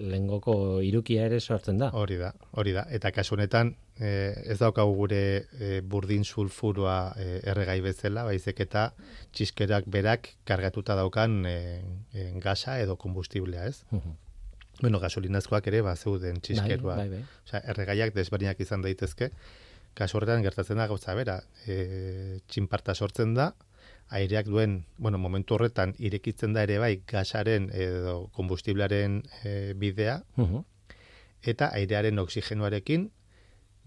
[0.00, 1.90] lengoko irukia ere sortzen da.
[1.92, 2.86] Hori da, hori da.
[2.88, 5.20] Eta kasu honetan, eh, ez daukagu gure
[5.60, 8.88] eh, burdin sulfurua eh, erregai bezala, baizek eta
[9.36, 11.82] txiskerak berak kargatuta daukan eh,
[12.14, 13.82] eh, gasa edo kombustiblea, ez?
[14.80, 16.96] Bueno, gasolinazkoak ere, ba, zeuden txiskerua.
[16.96, 17.40] Bai, bai, bai.
[17.44, 19.28] Osea, erregaiak desberdinak izan daitezke.
[19.98, 23.52] Kasu horretan gertatzen da gauza bera, eh, txinparta sortzen da,
[24.10, 30.20] aireak duen, bueno, momentu horretan irekitzen da ere bai gasaren edo kombustiblearen e, bidea,
[31.52, 33.08] eta airearen oxigenoarekin,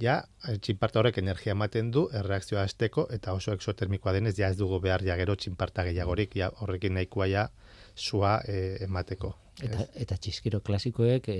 [0.01, 0.23] ja,
[0.61, 5.03] txinparta horrek energia ematen du, erreakzioa azteko, eta oso exotermikoa denez, ja ez dugu behar
[5.05, 7.47] ja gero txinparta gehiagorik, ja horrekin nahikoa ja
[7.95, 9.35] sua e, emateko.
[9.61, 11.37] Eta, eta txiskiro klasikoek e,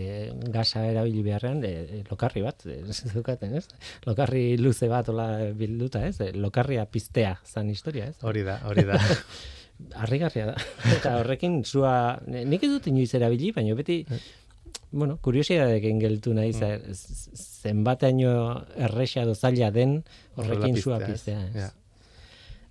[0.53, 3.65] gaza erabili beharrean e, lokarri bat, ez dukaten, ez?
[4.05, 6.19] Lokarri luze bat ola bilduta, ez?
[6.37, 8.19] Lokarria piztea zan historia, ez?
[8.21, 9.01] Hori da, hori da.
[10.05, 10.55] Arrigarria da.
[10.93, 14.03] Eta horrekin zua, nik ez dut inoiz erabili, baina beti,
[14.93, 16.93] bueno, kuriosidadekin geltu nahi, mm.
[17.65, 18.35] zenbateaino
[18.89, 20.03] errexea dozaila den
[20.37, 21.71] horrekin zua piztea, ez?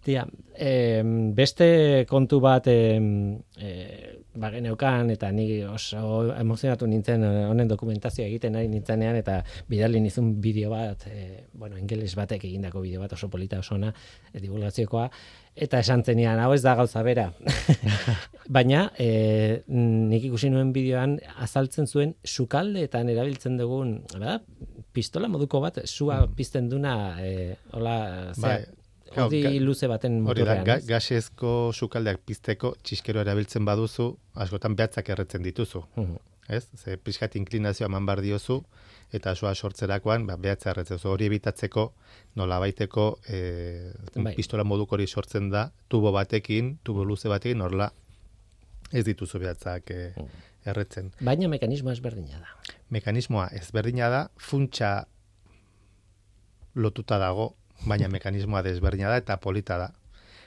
[0.03, 0.25] Tia,
[0.59, 1.03] eh,
[1.35, 2.99] beste kontu bat eh,
[3.63, 9.37] eh, bageneukan eta ni oso emozionatu nintzen eh, honen dokumentazioa egiten nahi nintzenean eta
[9.69, 13.93] bidali nizun bideo bat, eh, bueno, ingeles batek egindako bideo bat oso polita osona
[14.33, 15.07] e, divulgaziokoa,
[15.55, 17.29] eta esan zenian, hau ez da gauza bera.
[18.57, 24.41] Baina, e, nik ikusi nuen bideoan azaltzen zuen sukaldeetan erabiltzen dugun, bada,
[24.93, 26.37] pistola moduko bat, sua mm.
[26.37, 27.99] pizten duna, e, hola,
[28.41, 28.63] bai.
[29.17, 30.63] Hori luze baten motorrean.
[30.63, 35.87] Hori da, gasezko sukaldeak pizteko txiskero erabiltzen baduzu, askotan behatzak erretzen dituzu.
[35.97, 36.13] Uh
[36.49, 36.67] Ez?
[36.75, 38.59] Ze pixkat inklinazioa eman bar diozu,
[39.15, 41.09] eta soa sortzerakoan, ba, behatza erretzen zu.
[41.13, 41.87] Hori ebitatzeko,
[42.41, 44.35] nola baiteko, e, bai.
[44.35, 47.93] pistola moduk hori sortzen da, tubo batekin, tubo luze batekin, horla
[48.93, 50.01] ez dituzu behatzak e,
[50.69, 51.13] erretzen.
[51.21, 52.77] Baina mekanismoa ezberdina da.
[52.93, 54.93] Mekanismoa ezberdina da, funtsa
[56.75, 57.53] lotuta dago
[57.87, 59.91] baina mekanismoa desberdina da eta polita da.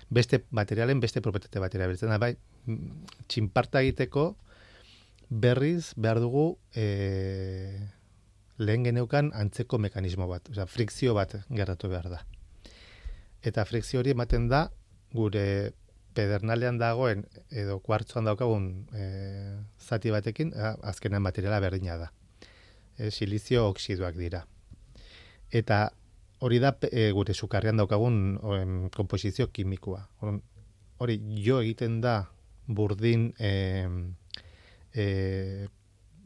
[0.09, 2.35] Beste materialen beste propietate batera biltzen da, bai,
[3.27, 4.35] txinparta egiteko
[5.29, 6.85] berriz behar dugu e,
[8.57, 12.21] lehen geneukan antzeko mekanismo bat, osea, frikzio bat gertatu behar da.
[13.45, 14.67] Eta frikzio hori ematen da
[15.13, 15.73] gure
[16.15, 19.05] pedernalean dagoen edo kuartzoan daukagun e,
[19.81, 22.11] zati batekin, azkenan materiala berdina da.
[22.97, 24.45] E, silizio oksiduak dira.
[25.51, 25.89] Eta
[26.39, 30.01] hori da e, gure sukarrean daukagun oen, komposizio kimikoa.
[30.97, 32.25] Hori jo egiten da
[32.67, 33.51] burdin e,
[34.93, 35.67] e,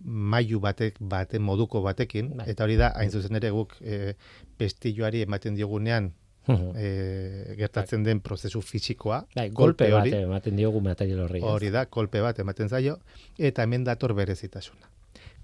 [0.06, 2.48] mailu batek bate moduko batekin bai.
[2.54, 4.14] eta hori da hain zuzen ere guk e,
[4.58, 6.14] pestilloari ematen diogunean
[6.50, 9.24] e, gertatzen den prozesu fisikoa.
[9.36, 11.42] Bai, golpe bat ematen diogu material horri.
[11.46, 12.98] Hori da, kolpe bat ematen zaio,
[13.38, 14.90] eta hemen dator berezitasuna.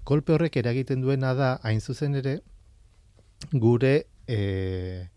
[0.06, 2.38] Kolpe horrek eragiten duena da, hain zuzen ere,
[3.52, 3.94] gure
[4.26, 5.08] e,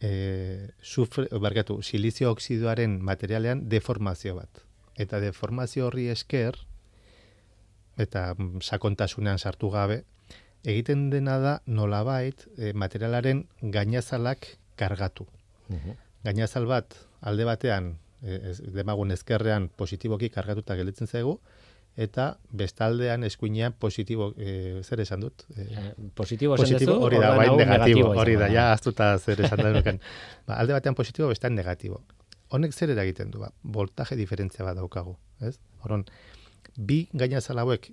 [0.00, 4.62] e, sufre, bargatu, silizio oksiduaren materialean deformazio bat.
[5.00, 6.58] Eta deformazio horri esker,
[8.00, 10.02] eta sakontasunean sartu gabe,
[10.64, 15.26] egiten dena da nolabait e, materialaren gainazalak kargatu.
[16.24, 21.38] Gainazal bat alde batean e, ez, demagun ezkerrean positiboki kargatuta gelitzen zaigu
[21.96, 22.26] eta
[22.56, 25.44] bestaldean eskuinean positibo e, zer esan dut?
[25.56, 25.66] E,
[26.14, 29.90] positibo, positibo hori da, bai negatibo, hori da, ja astuta zer esan dut.
[30.46, 32.02] ba, alde batean positibo, bestean negatibo.
[32.50, 35.56] Honek zer eragiten du, ba, voltaje diferentzia bat daukagu, ez?
[35.84, 36.06] Horon,
[36.76, 37.92] bi gainazal hauek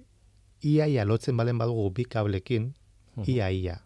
[0.65, 2.71] iaia lotzen balen badugu bi kablekin,
[3.25, 3.81] iaia,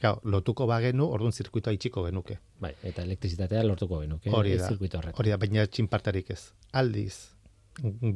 [0.00, 2.38] Claro, lotuko bagenu, orduan zirkuitoa itxiko genuke.
[2.60, 4.30] Bai, eta elektrizitatea lortuko genuke.
[4.32, 4.70] Hori da,
[5.12, 6.40] hori da, baina txinpartarik ez.
[6.80, 7.16] Aldiz,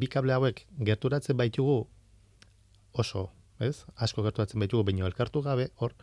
[0.00, 1.85] bi kable hauek gerturatzen baitugu
[2.92, 3.85] oso, ez?
[3.96, 5.94] Asko gerturatzen baitugu, baina elkartu gabe, hor,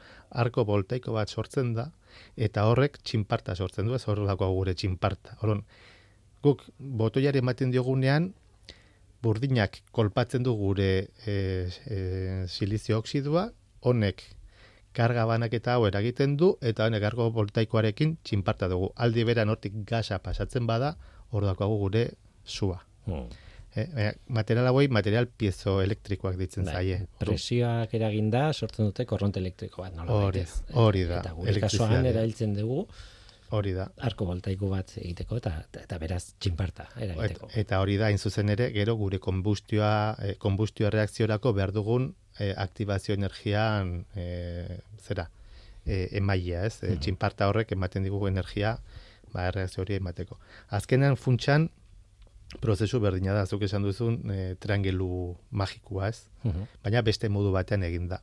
[0.44, 1.90] arko voltaiko bat sortzen da,
[2.36, 5.38] eta horrek txinparta sortzen du, ez hor dako gure txinparta.
[5.42, 5.64] Horon,
[6.44, 8.32] guk botoiari ematen diogunean,
[9.22, 10.92] burdinak kolpatzen du gure
[11.30, 11.34] e,
[11.86, 11.98] e,
[12.50, 13.52] silizio oksidua,
[13.86, 14.24] honek
[14.98, 18.90] karga banaketa hau eragiten du eta honek argo voltaikoarekin txinparta dugu.
[18.98, 20.96] Aldi beran hortik gasa pasatzen bada,
[21.32, 22.06] hor dakoago gure
[22.44, 22.82] sua.
[23.06, 23.30] Hmm.
[23.74, 26.98] Eh, material hauei material piezo elektrikoak ditzen bai, zaie.
[27.22, 30.44] Presioak eraginda sortzen dute korronte elektriko bat, nola hori,
[30.76, 31.22] hori da.
[31.22, 32.84] Eta gure kasuan erailtzen dugu
[33.56, 33.88] hori da.
[34.08, 37.48] Arko voltaiko bat egiteko eta eta beraz txinparta eragiteko.
[37.52, 42.52] Eta, eta hori da, zuzen ere, gero gure konbustioa, eh, konbustioa reakziorako behar dugun e,
[42.58, 45.30] aktibazio energian e, zera
[45.86, 46.82] e, emaia, ez?
[46.84, 48.78] E, txinparta horrek ematen digu energia
[49.34, 50.40] ba, erreakzio hori emateko.
[50.80, 51.70] Azkenean funtsan
[52.60, 56.26] prozesu berdina da, zuk esan duzun e, triangelu magikua, ez?
[56.84, 58.22] Baina beste modu batean egin da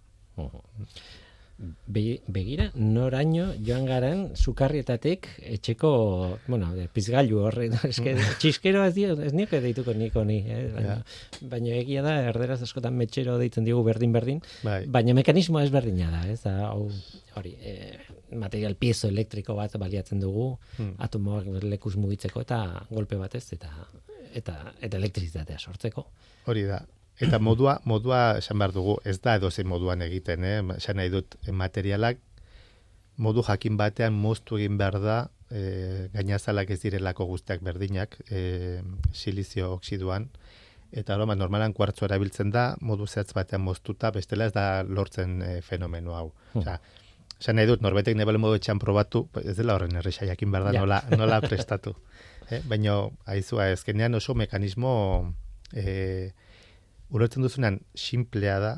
[1.58, 5.90] be, begira, noraino joan garen sukarrietatik etxeko,
[6.46, 10.60] bueno, pizgailu horre, eske, txiskero ez, dio, ez nioke deituko niko ni, eh?
[10.76, 10.98] baina,
[11.50, 14.80] baina egia da, erderaz askotan metxero deitzen digu berdin-berdin, bai.
[14.98, 16.86] baina mekanismoa ez berdina da, ez, hau,
[17.40, 17.74] hori, e,
[18.38, 20.94] material piezo elektriko bat baliatzen dugu, hmm.
[21.08, 22.62] atomoak lekuz mugitzeko eta
[22.92, 23.72] golpe batez, eta
[24.40, 26.07] eta eta elektrizitatea sortzeko.
[26.48, 26.83] Hori da,
[27.18, 30.62] Eta modua, modua esan behar dugu, ez da edo moduan egiten, eh?
[30.77, 32.18] esan nahi dut materialak,
[33.18, 35.18] modu jakin batean moztu egin behar da,
[35.51, 38.81] e, gainazalak ez direlako guztiak berdinak, e,
[39.12, 40.29] silizio oksiduan,
[40.92, 45.53] eta aroma, normalan kuartzo erabiltzen da, modu zehatz batean moztuta, bestela ez da lortzen e,
[45.62, 46.31] fenomeno hau.
[46.53, 46.62] Hmm.
[46.62, 46.79] Osa,
[47.38, 50.79] esan nahi dut, norbetek nebele modu etxan probatu, ez dela horren erresa jakin behar da,
[50.79, 51.96] nola, nola prestatu.
[52.50, 52.62] eh?
[52.68, 54.92] Baina, aizua, ezkenean oso mekanismo...
[55.72, 56.32] E,
[57.08, 58.72] ulertzen duzunan simplea da,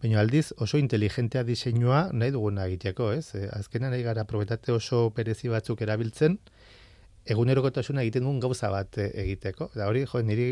[0.00, 3.34] baina aldiz oso inteligentea diseinua nahi duguna egiteko, ez?
[3.36, 6.38] E, azkenan nahi gara probetate oso perezi batzuk erabiltzen,
[7.26, 9.70] egunerokotasuna egiten duen gauza bat e, egiteko.
[9.74, 10.50] Da hori, jo, niri,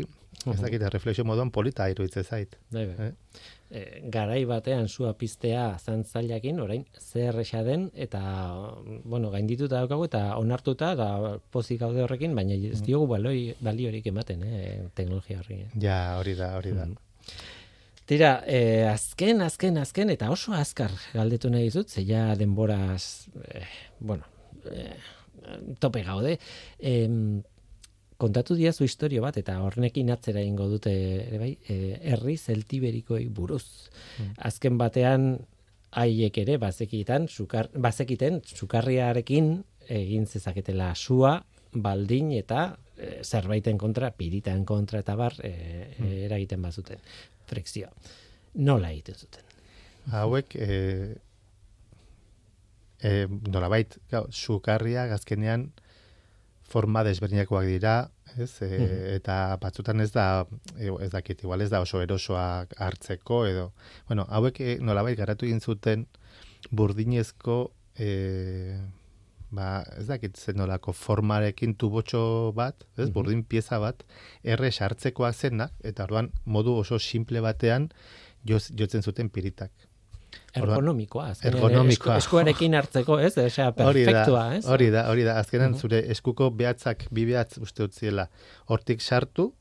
[0.51, 2.57] ez dakit, reflexio moduan polita iruditzen zait.
[2.71, 3.09] Bai, bai.
[3.09, 3.13] Eh?
[3.69, 8.21] e, garai batean sua piztea zantzailakin, orain zer den eta
[9.03, 14.43] bueno, gaindituta daukagu eta onartuta da pozik gaude horrekin, baina ez diogu baloi baliorik ematen,
[14.43, 15.61] eh, teknologia horri.
[15.61, 15.69] Eh.
[15.81, 16.85] Ja, hori da, hori da.
[16.85, 16.95] Mm.
[18.05, 23.65] Tira, eh, azken, azken, azken, eta oso azkar galdetu nahi dut, ze ja denboraz, eh,
[23.99, 24.23] bueno,
[24.71, 24.93] eh,
[25.79, 26.37] tope gaude.
[26.79, 27.09] Eh,
[28.17, 30.93] kontatu diazu historio bat eta hornekin atzera ingo dute
[31.25, 31.75] ere bai e,
[32.13, 34.35] herri zeltiberikoei buruz hmm.
[34.49, 35.27] azken batean
[35.99, 39.51] haiek ere bazekitan sukar bazekiten sukarriarekin
[39.91, 41.37] egin zezaketela sua
[41.73, 45.51] baldin eta e, zerbaiten kontra piritan kontra eta bar e,
[45.97, 46.13] hmm.
[46.29, 47.03] eragiten bazuten
[47.49, 47.91] frikzio
[48.55, 50.69] nola egiten zuten hauek e,
[53.05, 53.97] e, nola bait
[54.33, 55.69] sukarria gazkenean
[56.65, 57.95] forma desberdinakoak dira,
[58.41, 58.49] ez?
[58.65, 58.79] E,
[59.15, 63.69] eta batzutan ez da e, ez dakit, igual ez da oso erosoak hartzeko edo,
[64.09, 66.07] bueno, hauek nolabait garatu egin zuten
[66.71, 67.59] burdinezko
[68.01, 68.09] e,
[69.55, 74.01] ba, ez dakit zenolako formarekin tubotxo bat, ez, burdin pieza bat,
[74.43, 77.91] erre sartzekoa zena, eta orduan modu oso simple batean
[78.45, 79.71] jotzen zuten piritak.
[80.55, 82.15] Ergonomikoa, azkenean, Ergonomikoa.
[82.15, 83.37] esku- eskuarekin hartzeko, ez?
[83.37, 84.65] Osea, perfektua, ez?
[84.65, 85.37] hori da, hori da.
[85.39, 85.79] Azkenan Mhm.
[85.79, 88.29] zure eskuko behatzak, bi behatz uste utziela,
[88.67, 89.53] hortik sartu,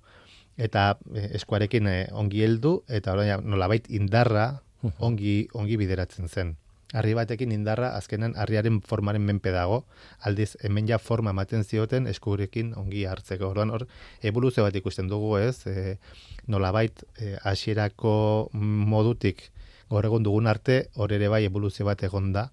[0.57, 4.61] eta eh, eskuarekin eh, ongi heldu, eta orain nolabait indarra
[5.01, 6.57] ongi, ongi bideratzen zen.
[6.95, 9.85] Harri batekin indarra azkenan harriaren formaren menpe dago,
[10.23, 13.49] aldiz hemen ja forma ematen zioten eskurekin ongi hartzeko.
[13.49, 13.87] Orduan hor
[14.23, 15.67] eboluzio bat ikusten dugu, ez?
[15.67, 15.99] E,
[16.47, 19.51] nolabait eh, hasierako modutik
[19.91, 22.51] gaur egun dugun arte hor ere bai eboluzio bat egon da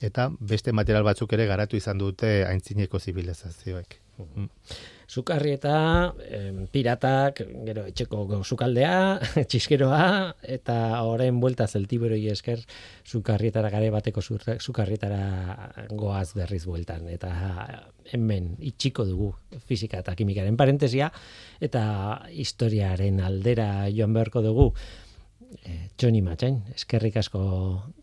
[0.00, 3.98] eta beste material batzuk ere garatu izan dute aintzineko zibilizazioek.
[4.18, 4.46] Mm.
[5.08, 5.74] Sukarri eta
[6.74, 9.18] piratak, gero etxeko sukaldea,
[9.50, 10.76] txiskeroa, eta
[11.08, 12.60] orain buelta zeltiberoi esker
[13.06, 17.08] sukarrietara gare bateko sukarrietara goaz berriz bueltan.
[17.14, 17.32] Eta
[18.12, 19.32] hemen itxiko dugu
[19.70, 21.10] fisika eta kimikaren parentesia,
[21.60, 21.84] eta
[22.28, 24.72] historiaren aldera joan beharko dugu.
[25.48, 27.40] E, Txoni Matxain, eskerrik asko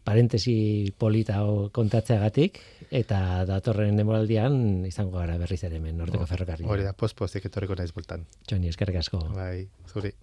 [0.05, 1.37] parentesi polita
[1.73, 2.57] kontatzeagatik,
[2.89, 6.71] eta datorren demoraldian izango gara berriz ere hemen Norteko Ferrokarrila.
[6.73, 8.25] Hori da, pospozik etorriko naiz bultan.
[8.49, 9.21] Txoni, eskerrik asko.
[9.35, 10.13] Bai, zuri.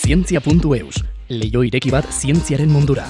[0.00, 3.06] Zientzia.eus, leio ireki bat zientziaren mundura.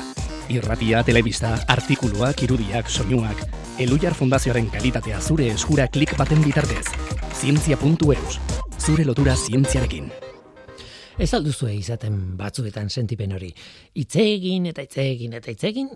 [0.51, 3.45] Irratia, telebista, artikuluak, irudiak, soinuak,
[3.81, 6.85] Elujar Fundazioaren kalitatea zure eskura klik baten bitartez.
[7.41, 8.41] Zientzia.eus,
[8.81, 10.11] zure lotura zientziarekin.
[11.21, 13.51] Ez alduzue izaten batzuetan sentipen hori.
[13.93, 15.91] Hitze egin eta hitze egin eta hitze egin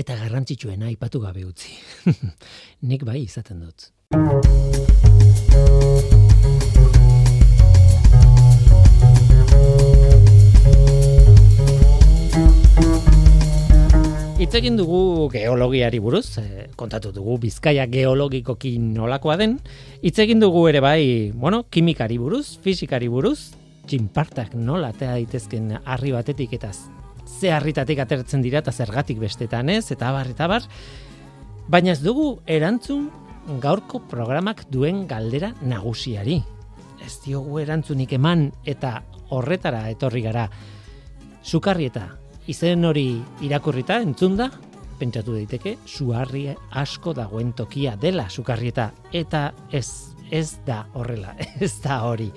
[0.00, 1.74] eta garrantzitsuena aipatu gabe utzi.
[2.88, 3.90] Nik bai izaten dut.
[14.40, 19.60] Hitz egin dugu geologiari buruz, eh, kontatu dugu Bizkaia geologikoki nolakoa den.
[20.00, 21.02] Hitz egin dugu ere bai,
[21.36, 23.52] bueno, kimikari buruz, fisikari buruz,
[23.92, 29.90] txinpartak nola atea daitezken harri batetik eta ze harritatik atertzen dira eta zergatik bestetan ez,
[29.92, 30.64] eta abar, eta abar.
[31.68, 33.10] Baina ez dugu erantzun
[33.60, 36.40] gaurko programak duen galdera nagusiari.
[37.04, 39.02] Ez diogu erantzunik eman eta
[39.34, 40.48] horretara etorri gara.
[41.42, 42.06] Sukarrieta,
[42.48, 43.06] izen hori
[43.44, 44.48] irakurrita entzunda,
[44.98, 52.04] pentsatu daiteke, suharri asko dagoen tokia dela sukarrieta, eta ez, ez da horrela, ez da
[52.08, 52.30] hori.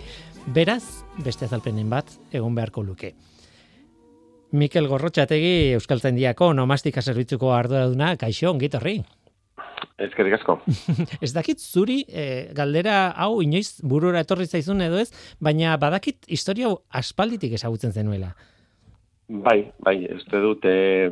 [0.54, 3.16] Beraz, beste azalpenen bat egon beharko luke.
[4.54, 9.00] Mikel Gorrotxategi Euskaltzaindiako nomastika zerbitzuko arduraduna, kaixo, ongit horri.
[9.98, 10.60] Ezkerrik asko.
[11.26, 15.10] Ez dakit zuri eh, galdera hau inoiz burura etorri zaizun edo ez,
[15.42, 18.36] baina badakit historia hau aspalditik ezagutzen zenuela.
[19.28, 21.10] Bai, bai, uste dut e,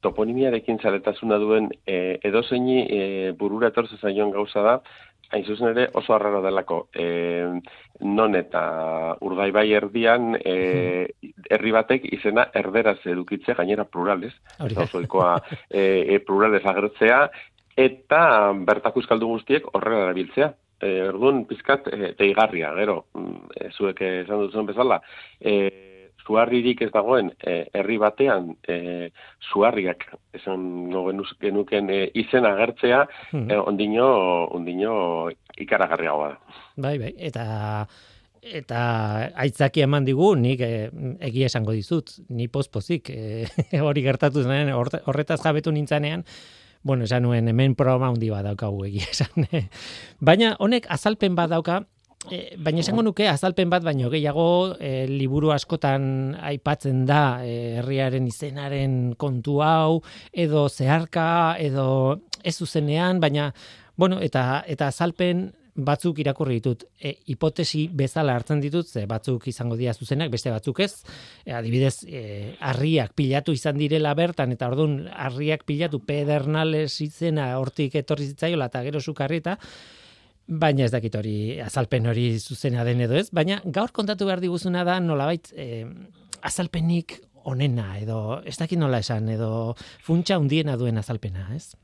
[0.00, 3.00] toponimiarekin zaletasuna duen e, edozeini e,
[3.36, 4.78] burura etortzen zaion gauza da,
[5.34, 6.78] hain zuzen ere oso arraro delako.
[6.94, 7.06] E,
[8.06, 8.62] non eta
[9.26, 10.56] urdaibai erdian e,
[11.50, 15.36] herri batek izena erderaz edukitzea, gainera plurales, oso ohikoa,
[15.68, 17.24] e, e, plurales agertzea,
[17.76, 18.20] eta
[18.66, 20.52] bertako euskaldu guztiek horrela erabiltzea.
[20.84, 23.04] E, orduan pizkat e, teigarria, gero,
[23.54, 25.00] e, zuek esan duzuen bezala,
[25.40, 25.93] e,
[26.26, 29.10] zuharririk ez dagoen e, herri batean e,
[29.52, 33.50] zuharriak esan no genuz- genuken e, izen agertzea Mhm.
[33.50, 34.08] e, ondino
[34.56, 36.38] ondino ikaragarriagoa da.
[36.76, 37.86] Bai, bai, eta
[38.44, 38.80] eta
[39.40, 40.90] aitzaki eman digu, nik eh,
[41.24, 43.46] egia esango dizut, ni pozpozik eh,
[43.86, 44.68] hori gertatu zenean,
[45.06, 46.24] horretaz jabetu nintzanean,
[46.84, 49.46] bueno, esan nuen hemen programa handi bat daukagu egia esan.
[49.50, 49.64] eh.
[50.20, 51.86] Baina honek azalpen bat dauka,
[52.30, 58.26] eh, baina esango nuke azalpen bat baino gehiago eh, liburu askotan aipatzen da eh, herriaren
[58.26, 60.02] izenaren kontu hau,
[60.32, 63.52] edo zeharka, edo ez zuzenean, baina
[63.96, 66.84] Bueno, eta eta azalpen batzuk irakurri ditut.
[66.98, 70.92] E, hipotesi bezala hartzen ditut, ze batzuk izango dira zuzenak, beste batzuk ez.
[71.44, 77.94] E, adibidez, e, harriak pilatu izan direla bertan, eta ordun harriak pilatu pedernales izena hortik
[78.02, 79.58] etorri zitzaiola, eta gero sukarri eta
[80.46, 84.84] baina ez dakit hori azalpen hori zuzena den edo ez, baina gaur kontatu behar diguzuna
[84.84, 85.84] da nolabait e,
[86.42, 89.74] azalpenik onena edo ez dakit nola esan edo
[90.04, 91.74] funtsa hundiena duen azalpena, ez?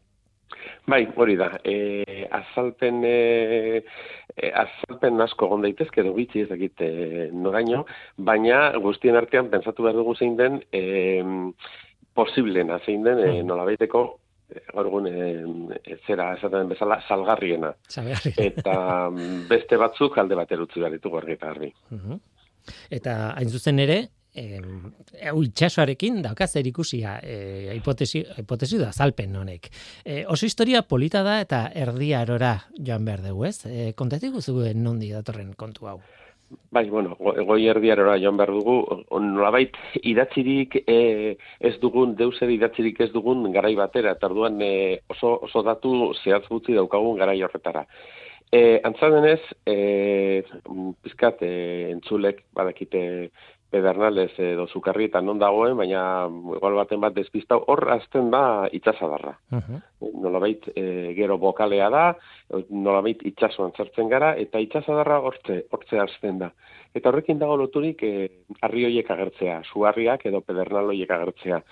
[0.91, 1.51] Bai, hori da.
[1.65, 3.83] E, azalpen e,
[4.35, 7.85] e, azalpen asko egon daitezke edo bitxi ez dakit e, noraino,
[8.17, 10.83] baina guztien artean pentsatu behar dugu zein den e,
[12.17, 14.20] posiblena, zein den e, nolabaiteko e,
[14.75, 17.75] gaur egun e, zera esaten bezala salgarriena.
[17.91, 18.35] Zabearri.
[18.51, 18.77] Eta
[19.51, 21.55] beste batzuk alde batera utzi behar ditugu argi eta.
[21.91, 22.21] Mhm.
[22.91, 24.01] Eta hain zuzen ere,
[25.27, 29.71] hau itxasoarekin dauka zer ikusia e, hipotesi, hipotesi da zalpen honek.
[30.05, 33.67] E, oso historia polita da eta erdiarora joan behar dugu, ez?
[33.67, 36.01] E, kontatik guztuen nondi datorren kontu hau.
[36.51, 41.37] Bai, bueno, goi erdiarora joan behar dugu, nolabait idatzirik e,
[41.69, 44.73] ez dugun, deuser idatzirik ez dugun garai batera, eta orduan e,
[45.15, 45.93] oso, oso datu
[46.25, 47.85] zehaz gutzi daukagun garai horretara.
[48.51, 50.43] E, Antza denez, e,
[51.07, 51.53] pizkat, e,
[51.93, 53.03] entzulek, badakite,
[53.71, 56.03] pedernales edo zukarri eta non dagoen, baina
[56.57, 59.37] igual baten bat despistau, hor azten da itxasadarra.
[59.53, 59.81] Uh -huh.
[60.23, 62.17] Nolabait e, gero bokalea da,
[62.69, 66.53] nolabait itxasuan zertzen gara, eta itxasadarra hortze, hortze azten da.
[66.95, 71.63] Eta horrekin dago loturik e, arrioiek agertzea, suarriak edo pedernaloiek agertzea.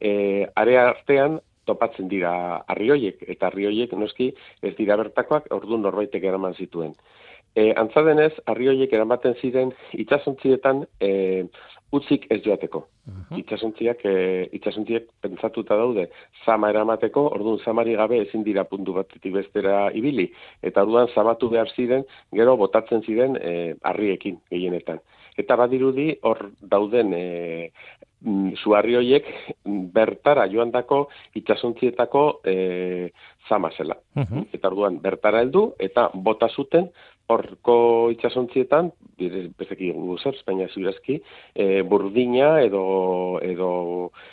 [0.00, 2.32] E, area artean, topatzen dira
[2.66, 4.32] arrioiek, eta arrioiek noski
[4.62, 6.94] ez dira bertakoak, ordu norbaitek eraman zituen.
[7.56, 11.46] E, antza denez, arri horiek eramaten ziren itsasontzietan e,
[11.92, 12.84] utzik ez joateko.
[13.08, 14.48] Uh Itsasontziak e,
[15.22, 16.08] pentsatuta daude
[16.44, 20.28] zama eramateko, orduan zamari gabe ezin dira puntu batetik bestera ibili
[20.62, 25.00] eta orduan zamatu behar ziren, gero botatzen ziren e, arriekin gehienetan.
[25.38, 27.70] Eta badirudi hor dauden e,
[28.62, 29.26] zuarri mm, horiek
[29.94, 33.10] bertara joandako itsasontzietako e,
[33.48, 33.96] zama zela.
[34.52, 36.90] Eta orduan bertara heldu eta bota zuten
[37.28, 38.90] horko itxasontzietan,
[39.58, 39.90] bezeki
[40.22, 41.18] zer, baina ziurazki,
[41.54, 43.70] e, burdina edo, edo,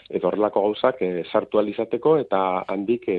[0.10, 2.40] edo horrelako gauzak e, sartu alizateko eta
[2.72, 3.18] handik e,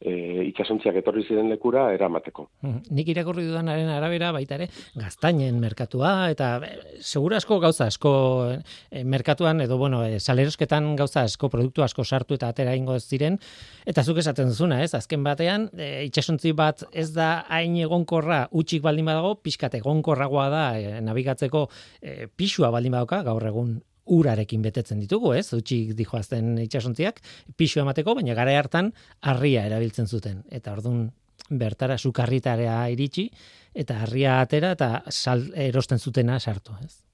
[0.00, 0.14] e,
[0.48, 2.46] itxasontziak etorri ziren lekura eramateko.
[2.64, 6.72] Nik irakurri dudanaren arabera baita ere, gaztainen merkatua eta e,
[7.04, 8.14] segura asko gauza asko
[8.54, 13.36] e, merkatuan edo bueno, e, salerosketan gauza asko produktu asko sartu eta atera ingo ziren
[13.84, 14.94] eta zuk esaten duzuna, ez?
[14.96, 20.64] Azken batean, e, itxasontzi bat ez da hain egonkorra utxik baldin badago, pixkat egonkorragoa da
[20.80, 21.68] e, nabigatzeko
[22.02, 25.46] e, pixua baldin badauka, gaur egun urarekin betetzen ditugu, ez?
[25.56, 27.22] Utxik dijoazten itxasontziak,
[27.56, 28.90] pixua emateko, baina gara hartan
[29.22, 30.42] harria erabiltzen zuten.
[30.50, 31.06] Eta ordun
[31.50, 33.28] bertara sukarritarea iritsi,
[33.74, 37.04] eta harria atera eta sal, erosten zutena sartu, ez?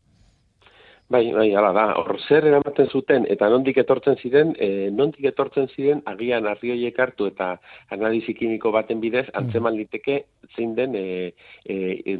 [1.10, 1.84] Bai, bai, hala da.
[1.98, 7.00] Hor zer eramaten zuten eta nondik etortzen ziren, e, nondik etortzen ziren agian arri hoiek
[7.02, 7.48] hartu eta
[7.96, 9.40] analizi kimiko baten bidez mm.
[9.40, 10.20] antzeman liteke
[10.54, 11.32] zein den e,
[11.66, 12.14] e,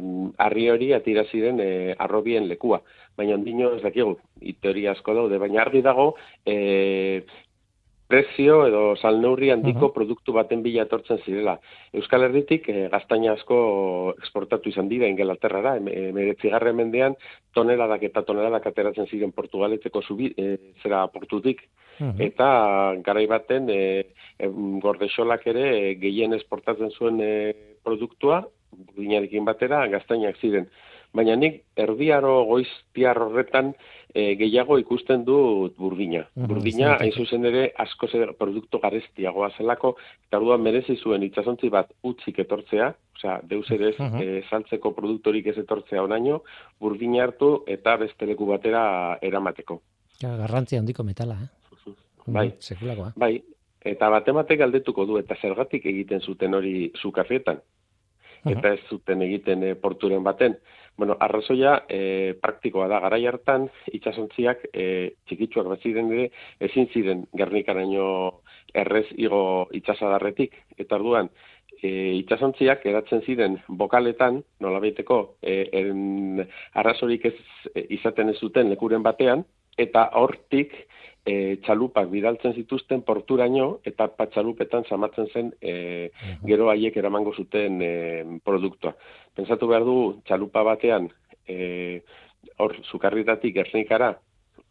[0.47, 1.69] arri hori atira ziren e,
[2.07, 2.81] arrobien lekua.
[3.15, 4.17] Baina ondino ez dakigu,
[4.59, 6.09] teoria asko daude, baina argi dago
[6.43, 7.23] e,
[8.11, 11.55] prezio edo salneurri handiko produktu baten bila etortzen zirela.
[11.95, 13.59] Euskal Herritik e, gaztaina asko
[14.17, 17.15] exportatu izan dira Ingelaterrara, emeretzi garre mendean
[17.55, 21.63] toneladak eta toneladak ateratzen ziren Portugaletzeko zubi, e, zera portutik,
[22.01, 22.47] eta
[23.05, 23.81] garai baten e,
[24.39, 24.47] e,
[24.83, 27.33] gordexolak ere gehien esportatzen zuen e,
[27.85, 28.41] produktua,
[28.71, 30.67] burdinarekin batera, gaztainak ziren.
[31.13, 33.73] Baina nik erdiaro goiztiar horretan
[34.15, 35.37] e, gehiago ikusten du
[35.77, 36.23] burdina.
[36.35, 39.95] Burdina, hain zuzen ere, asko zer produktu garestiagoa zelako,
[40.27, 45.57] eta orduan merezi zuen itxasontzi bat utzik etortzea, osea, deus ere ez, saltzeko produktorik ez
[45.65, 46.41] etortzea onaino,
[46.79, 49.81] burdina hartu eta beste leku batera eramateko.
[50.21, 51.49] Ja, garrantzia handiko metala, eh?
[52.31, 53.13] Bai, sekulakoa.
[53.17, 53.35] Bai,
[53.83, 57.59] eta batematek galdetuko du, eta zergatik egiten zuten hori zukarrietan.
[58.47, 60.55] Eta ez zuten egiten e, porturen baten.
[61.01, 62.99] Bueno, arrazoia e, praktikoa da.
[63.01, 64.83] Garai hartan itsasontziak e,
[65.25, 66.27] txikitsuak bat ziren ere
[66.67, 68.03] ezin ziren Gernikaraino
[68.83, 69.39] errez igo
[69.79, 70.53] itsasadarretik.
[70.77, 71.31] Eta orduan
[71.81, 71.89] e,
[72.19, 75.55] itsasontziak eratzen ziren bokaletan nolabaiteko e,
[76.83, 77.35] arrazorik ez
[77.97, 79.41] izaten ez zuten lekuren batean
[79.81, 80.77] eta hortik
[81.25, 86.09] e, txalupak bidaltzen zituzten porturaino eta patxalupetan zamatzen zen e,
[86.47, 87.93] gero haiek eramango zuten e,
[88.43, 88.95] produktua.
[89.35, 91.09] Pensatu behar du txalupa batean
[91.47, 92.01] e,
[92.57, 94.15] hor zukarritatik gernikara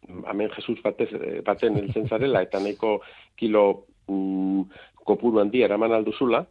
[0.07, 1.09] hemen Jesus batez,
[1.45, 2.99] baten heltzen zarela eta nahiko
[3.37, 4.63] kilo mm,
[5.05, 6.43] kopuru handi eraman alduzula,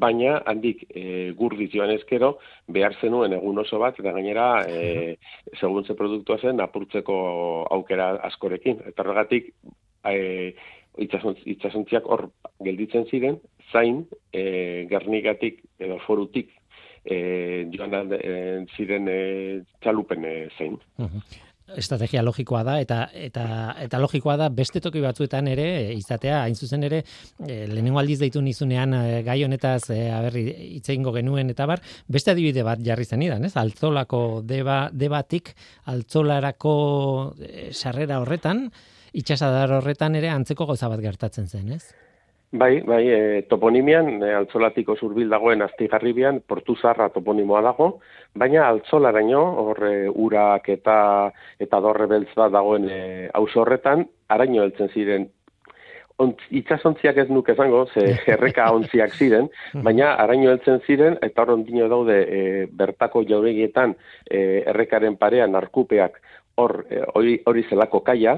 [0.00, 2.36] baina handik e, gurdiz joan ezkero
[2.76, 5.16] behar zenuen egun oso bat eta gainera e,
[5.60, 7.16] segun ze produktua zen apurtzeko
[7.70, 8.80] aukera askorekin.
[8.88, 9.52] Eta horregatik
[10.08, 10.54] e,
[11.02, 12.28] itxasontziak hor
[12.64, 13.38] gelditzen ziren,
[13.72, 16.50] zain e, garnigatik edo forutik
[17.04, 17.16] e,
[17.72, 18.34] joan e,
[18.76, 19.20] ziren e,
[19.80, 20.78] txalupen e, zein.
[21.78, 23.44] Estrategia logikoa da eta eta
[23.80, 28.42] eta logikoa da beste toki batzuetan ere izatea hain zuzen ere e, lehenengo aldiz deitu
[28.42, 30.44] nizunean e, gai honetaz e, aberri
[30.80, 33.54] itzeingo genuen eta bar beste adibide bat jarri zenidan, ez?
[33.56, 35.54] Altzolako deba debatik
[35.94, 36.74] altzolarako
[37.72, 38.66] sarrera horretan
[39.12, 41.84] itsasadar horretan ere antzeko gauza bat gertatzen zen, ez?
[42.54, 47.86] Bai, bai, e, toponimian, e, altzolatiko zurbil dagoen aztigarribian, portu zarra toponimoa dago,
[48.36, 50.96] baina altzolaraino, hor e, urak eta
[51.64, 55.30] eta dorre beltz bat dagoen e, horretan, araño heltzen ziren,
[56.20, 58.02] Ont, itxasontziak ez nuke zango, ze
[58.34, 59.48] erreka ontziak ziren,
[59.82, 63.96] baina araño heltzen ziren, eta hor ondino daude e, bertako jauregietan
[64.28, 66.20] e, errekaren parean arkupeak
[66.60, 67.00] hor e,
[67.48, 68.36] hori zelako kaia,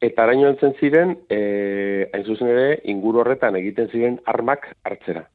[0.00, 5.26] Eta araño entzen ziren, e, hain zuzen ere, inguru horretan egiten ziren armak hartzera.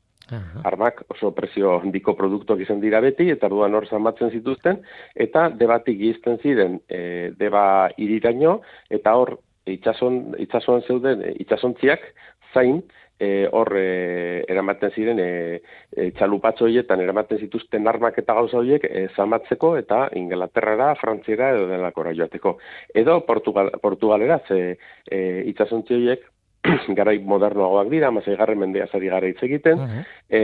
[0.65, 4.80] Armak oso presio handiko produktuak izan dira beti, eta duan hor zamatzen zituzten,
[5.13, 9.36] eta debatik gizten ziren, e, deba iriraino, eta hor,
[9.69, 12.07] itxason, itxasoan zeuden, itxasontziak,
[12.53, 12.82] zain,
[13.20, 15.61] e, hor e, eramaten ziren e,
[15.91, 21.68] e, txalupatxo horietan eramaten zituzten armak eta gauza horiek e, zamatzeko eta Inglaterrara, Frantziera edo
[21.72, 22.57] denakora joateko.
[22.93, 24.78] Edo Portugal, Portugalera, ze
[25.09, 25.20] e,
[25.51, 26.30] itxasontzi horiek
[26.97, 29.84] garai modernoagoak dira, mazai garren mendea zari gara hitz egiten,
[30.30, 30.41] e,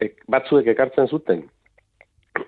[0.00, 1.44] e, batzuek ekartzen zuten,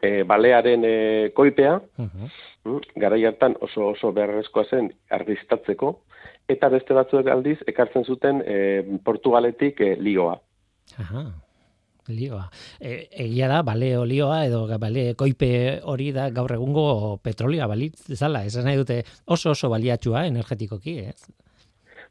[0.01, 2.81] e, balearen e, koipea, uh -huh.
[2.97, 5.99] garai hartan oso oso beharrezkoa zen argiztatzeko,
[6.49, 10.41] eta beste batzuek aldiz ekartzen zuten e, Portugaletik e, lioa.
[10.99, 11.25] Aha.
[12.09, 12.49] Lioa.
[12.81, 18.45] E, egia da, bale olioa edo bale koipe hori da gaur egungo petrolioa balitz zala.
[18.45, 21.31] Ez nahi dute oso oso baliatxua energetikoki, ez?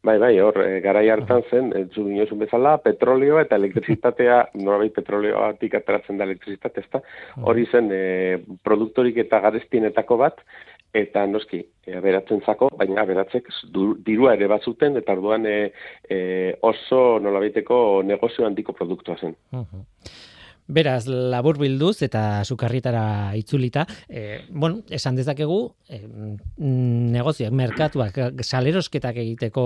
[0.03, 5.51] Bai, bai, hor, e, garai hartan zen, zu dinozun bezala, petrolioa eta elektrizitatea, norabai petrolioa
[5.53, 7.03] ateratzen da elektrizitate, ezta?
[7.45, 10.41] Hori zen, e, produktorik eta garestienetako bat,
[10.97, 13.53] eta noski e, aberatzen zako, baina aberatzek
[14.07, 15.55] dirua ere batzuten, eta orduan e,
[16.09, 16.19] e,
[16.65, 19.37] oso nolabaiteko negozio handiko produktua zen.
[20.67, 25.59] Beraz, labur bilduz eta sukarrietara itzulita, e, bueno, esan dezakegu,
[25.89, 26.01] e,
[26.57, 29.63] negozioak, merkatuak, salerosketak egiteko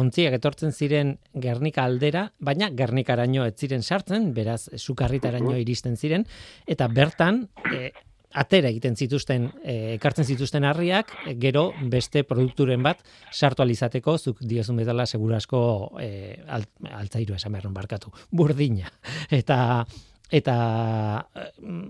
[0.00, 6.26] ontziak etortzen ziren Gernika aldera, baina Gernikaraino ez ziren sartzen, beraz, sukarritaraino iristen ziren,
[6.66, 7.92] eta bertan, e,
[8.30, 11.10] atera egiten zituzten e, ekartzen zituzten harriak
[11.42, 15.62] gero beste produkturen bat sartu alizateko zuk diozun bezala segurasko
[16.00, 16.10] e,
[16.46, 18.90] alt, altzairu esan barkatu burdina.
[19.40, 19.84] Eta
[20.30, 20.56] eta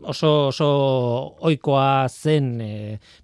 [0.08, 0.68] oso oso
[1.44, 2.72] ohikoa zen e,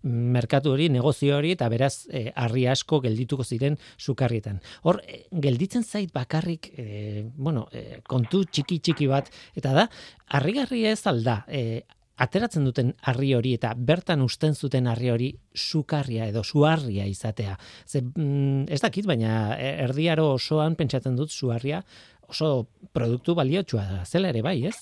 [0.04, 5.00] merkatu hori negozio hori eta beraz e, harri asko geldituko ziren sukarrietan hor
[5.32, 9.88] gelditzen zait bakarrik e, bueno e, kontu txiki txiki bat eta da
[10.36, 11.82] harrigarri ez alda e,
[12.16, 17.56] ateratzen duten harri hori eta bertan usten zuten harri hori sukarria edo suarria izatea.
[17.86, 21.82] Ze, mm, ez dakit, baina erdiaro osoan pentsatzen dut suarria
[22.29, 24.05] oso produktu baliotsua.
[24.05, 24.77] Zela ere bai, ez?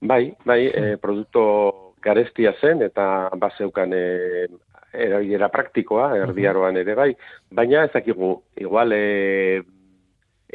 [0.00, 1.42] Bai, bai, e, produktu
[2.02, 4.04] garestia zen eta bazeukan e,
[4.92, 7.10] erabilera praktikoa, erdiaroan ere bai,
[7.54, 9.62] baina ez dakigu, igual e,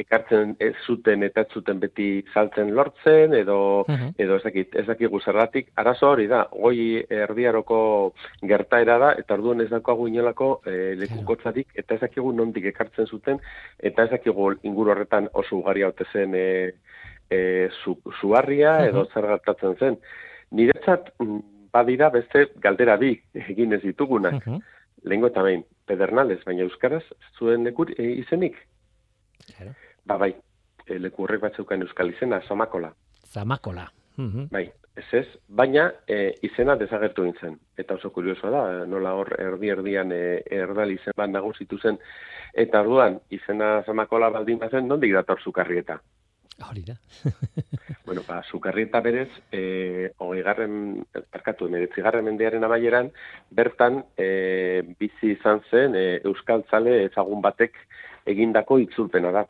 [0.02, 4.86] ekartzen ez zuten eta ez zuten beti saltzen lortzen edo uh edo ez dakit ez
[4.86, 5.70] dakigu zergatik.
[5.76, 7.78] Arazo hori da goi erdiaroko
[8.42, 13.40] gertaera da eta orduan ez daukagu inolako e, lekukotzarik eta ez dakigu nondik ekartzen zuten
[13.78, 16.46] eta ez dakigu inguru horretan oso ugari haute zen e,
[17.30, 19.98] e, zu, zuarria edo zer gertatzen zen.
[20.50, 21.40] Niretzat mm,
[21.72, 24.42] badira beste galdera bi egin ez ditugunak.
[24.46, 24.62] Uh
[25.06, 27.04] Lengo eta behin, pedernales, baina euskaraz,
[27.38, 28.56] zuen lekur e, izenik?
[29.54, 29.74] Claro.
[30.04, 30.32] Ba, bai,
[30.86, 32.92] e, leku horrek batzeukan euskal izena, Zamakola.
[33.32, 33.86] Zamakola.
[34.50, 34.64] Bai,
[34.96, 37.58] ez ez, baina e, izena desagertu nintzen.
[37.76, 40.20] Eta oso kuriosoa da, nola hor erdi erdian e,
[40.58, 41.98] erdal izen bat nagusitu zen.
[42.56, 45.98] Eta orduan, izena Zamakola baldin bazen, nondik dator zukarrieta?
[46.64, 46.94] Hori da.
[48.06, 53.10] bueno, ba, zukarrieta berez, e, hogei garren, parkatu, emeretzi garren mendearen amaieran,
[53.52, 57.76] bertan e, bizi izan zen e, Euskal Tzale ezagun batek
[58.26, 59.46] egindako itzulpena da.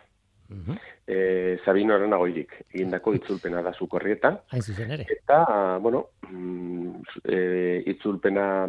[0.50, 0.78] -huh.
[1.06, 4.40] e, Sabino Arenagoirik egindako itzulpena da zukorrieta.
[4.50, 5.06] Hain zuzen ere.
[5.10, 6.90] Eta, bueno, mm,
[7.24, 7.38] e,
[7.94, 8.66] itzulpena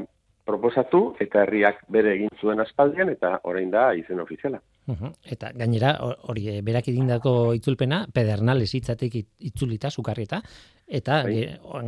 [0.48, 4.62] proposatu eta herriak bere egin zuen aspaldian eta orain da izen ofiziala.
[4.88, 5.98] Uh Eta gainera
[6.32, 9.18] hori e, berak egindako itzulpena pedernales hitzatik
[9.50, 10.40] itzulita sukarrieta
[10.88, 11.42] eta bai.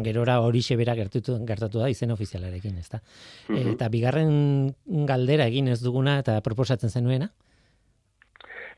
[0.04, 3.00] gerora hori berak gertatu, gertatu da izen ofizialarekin, ezta.
[3.48, 4.76] Uh Eta bigarren
[5.08, 7.32] galdera egin ez duguna eta proposatzen zenuena?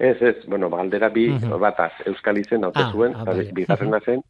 [0.02, 4.24] Ez, ez, bueno, baldera bi uh bataz, Euskal izen hau ah, zuen, ah, bigarrena zen,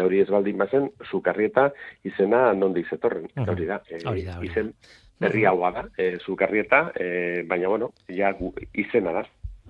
[0.00, 1.66] hori ez baldin bazen, sukarrieta
[2.08, 4.00] izena nondi izetorren, uh hori da, e,
[4.48, 4.72] izen
[5.20, 8.32] berri hau da, e, sukarrieta, e, baina, bueno, ja
[8.72, 9.26] izena da.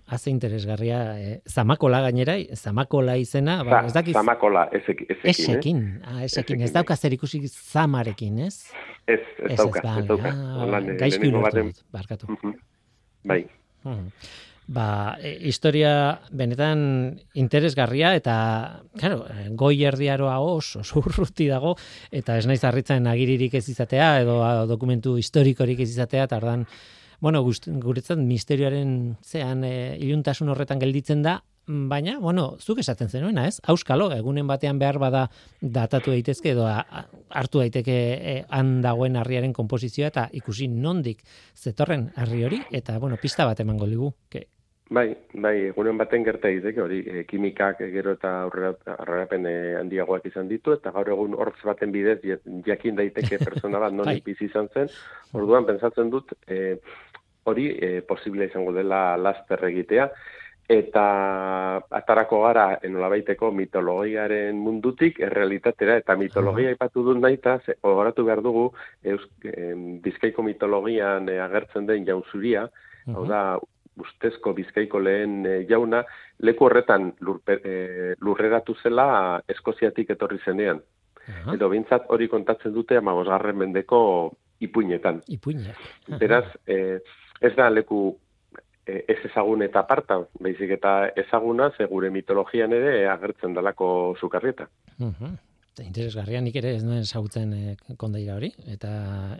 [0.06, 4.14] Haze interesgarria, eh, zamakola gainera, zamakola izena, ba, ez dakiz...
[4.14, 6.12] Zamakola, ezek, ezekin, ezekin, eh?
[6.12, 8.70] ah, ezekin, ez dauka zer ikusi zamarekin, ez?
[9.02, 9.18] Ez,
[9.48, 10.30] ez, dauka, ez dauka.
[10.30, 12.38] Ah, gaizki ulertu barkatu.
[13.26, 13.42] Bai.
[14.66, 21.76] Ba, e, historia benetan interesgarria eta, claro, goi erdiaroa oso urruti dago
[22.10, 26.66] eta ez naiz harritzen agiririk ez izatea edo dokumentu historikorik ez izatea eta ordan
[27.20, 33.58] bueno, guretzat misterioaren zean e, iluntasun horretan gelditzen da, baina, bueno, zuk esaten zenuena, ez?
[33.72, 35.26] Auskalo, egunen batean behar bada
[35.60, 41.24] datatu daitezke edo hartu daiteke e, han dagoen harriaren konposizioa eta ikusi nondik
[41.56, 44.12] zetorren harri hori eta, bueno, pista bat emango ligu.
[44.30, 44.46] Que...
[44.86, 50.46] Bai, bai, egunen baten gerta daiteke hori, e, kimikak gero eta aurrerapen e, handiagoak izan
[50.46, 52.20] ditu eta gaur egun hortz baten bidez
[52.68, 54.20] jakin daiteke persona bat non bai.
[54.24, 54.92] bizi izan zen.
[55.34, 56.76] Orduan pensatzen dut e,
[57.50, 60.10] hori e, posible izango dela laster egitea
[60.70, 61.02] eta
[61.94, 68.72] atarako gara enolabaiteko mitologiaren mundutik errealitatera eta mitologia ipatu dut nahi eta ogoratu behar dugu
[70.02, 72.66] bizkaiko mitologian eh, agertzen den jaunzuria,
[73.14, 73.42] hau da
[74.00, 76.02] ustezko bizkaiko lehen eh, jauna,
[76.40, 77.12] leku horretan
[77.56, 80.82] eh, lurreratu zela eskoziatik etorri zenean.
[81.52, 83.98] Edo bintzat hori kontatzen dute amagosgarren mendeko
[84.62, 85.24] ipuinetan.
[85.26, 85.80] Ipuinak.
[86.20, 88.14] Beraz, ez da leku
[88.86, 93.88] E, ez ezagun eta aparta, baizik eta ezaguna, ze gure mitologian ere agertzen dalako
[94.20, 94.68] sukarrieta.
[95.00, 95.32] Uh -huh.
[95.84, 98.90] Interesgarria nik ere ez nuen ezagutzen e, kondaira hori, eta,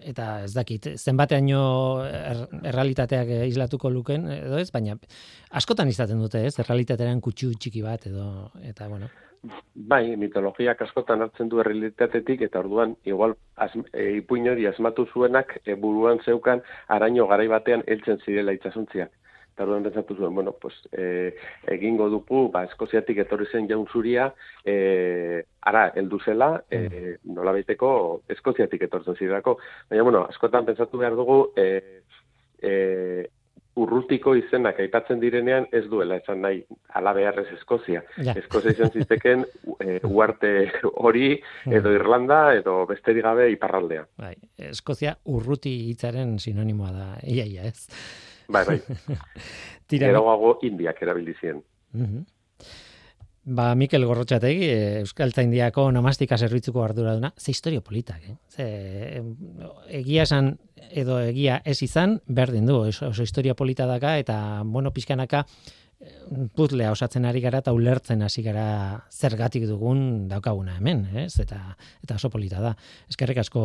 [0.05, 1.61] eta ez dakit, zenbateaino
[2.05, 4.99] er, errealitateak islatuko luken, edo ez, baina
[5.61, 9.09] askotan izaten dute ez, errealitatean kutsu txiki bat, edo, eta bueno.
[9.75, 13.37] Bai, mitologiak askotan hartzen du errealitatetik, eta orduan, igual,
[13.93, 19.15] e, ipuin hori asmatu zuenak, e, buruan zeukan, araño garai batean heltzen zirela itxasuntziak
[19.57, 21.33] eta orduan pentsatu zuen, bueno, pues, e,
[21.73, 24.27] egingo dugu, ba, eskoziatik etorri zen jaun zuria,
[24.61, 27.89] e, ara, heldu zela, e, nola baiteko,
[28.37, 29.57] eskoziatik etortzen zirako.
[29.89, 32.03] Baina, bueno, askotan pentsatu behar dugu, e,
[32.61, 32.75] e,
[33.81, 36.63] urrutiko izenak aipatzen direnean ez duela esan nahi
[36.97, 38.03] ala beharrez Eskozia.
[38.25, 38.33] Ja.
[38.37, 39.45] Eskozia izan ziteken
[39.81, 40.53] e, uarte
[40.93, 41.35] hori
[41.69, 44.07] edo Irlanda edo besterik gabe iparraldea.
[44.21, 44.35] Bai,
[44.71, 47.89] Eskozia urruti hitzaren sinonimoa da, iaia ez.
[48.49, 48.81] Bai, bai.
[49.89, 50.11] Tira.
[50.11, 51.63] Edo indiak erabildizien.
[51.95, 52.25] Uh
[53.47, 58.37] Ba, Mikel Gorrotxategi, eh, Euskal Taindiako nomastika zerbitzuko arduraduna, ze historio politak, eh?
[58.51, 59.23] Ze,
[60.01, 60.57] egia esan,
[60.91, 65.45] edo egia ez izan, berdin du, oso, oso historia polita daka, eta, bueno, pixkanaka,
[66.57, 68.67] putlea osatzen ari gara eta ulertzen hasi gara
[69.11, 71.39] zergatik dugun daukaguna hemen, ez?
[71.41, 71.61] Eta
[72.05, 72.75] eta oso polita da.
[73.09, 73.63] Eskerrik asko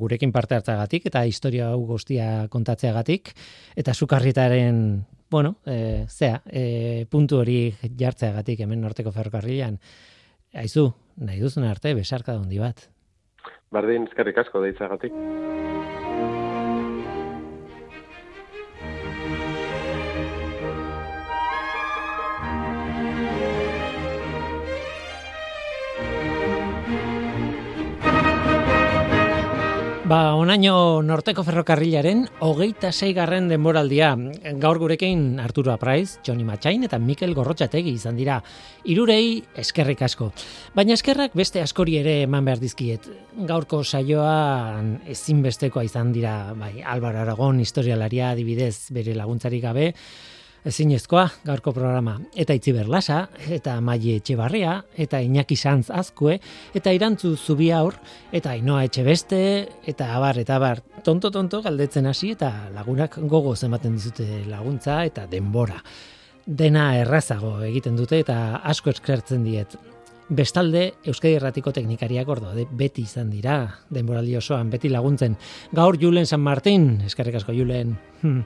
[0.00, 3.30] gurekin parte hartzagatik eta historia hau guztia kontatzeagatik
[3.78, 9.78] eta sukarritaren bueno, e, zea, e, puntu hori jartzeagatik hemen norteko ferrokarrilan.
[10.56, 10.88] Aizu,
[11.20, 12.88] nahi duzun arte besarka handi bat.
[13.74, 15.12] Bardin, eskerrik asko deitzagatik.
[30.08, 34.14] Ba, onaino norteko ferrokarrilaren hogeita zeigarren denboraldia.
[34.56, 38.38] Gaur gurekin Arturo Apraiz, Johnny Matxain eta Mikel Gorrotxategi izan dira.
[38.88, 40.30] Irurei eskerrik asko.
[40.72, 43.04] Baina eskerrak beste askori ere eman behar dizkiet.
[43.50, 49.90] Gaurko saioan ezinbestekoa izan dira, bai, Albar Aragon historialaria adibidez bere laguntzarik gabe,
[50.66, 52.16] ezinezkoa gaurko programa.
[52.36, 54.36] Eta itzi berlasa, eta maile etxe
[54.96, 56.38] eta inaki santz azkue,
[56.74, 57.94] eta irantzu zubi aur,
[58.32, 63.94] eta inoa etxe beste, eta abar, eta abar, tonto-tonto galdetzen hasi, eta lagunak gogo ematen
[63.94, 65.82] dizute laguntza, eta denbora.
[66.46, 69.76] Dena errazago egiten dute, eta asko eskertzen diet.
[70.28, 75.38] Bestalde, Euskadi Erratiko teknikariak ordo, de, beti izan dira, denboraldi osoan, beti laguntzen.
[75.72, 78.42] Gaur Julen San Martin, eskerrik asko Julen, hmm.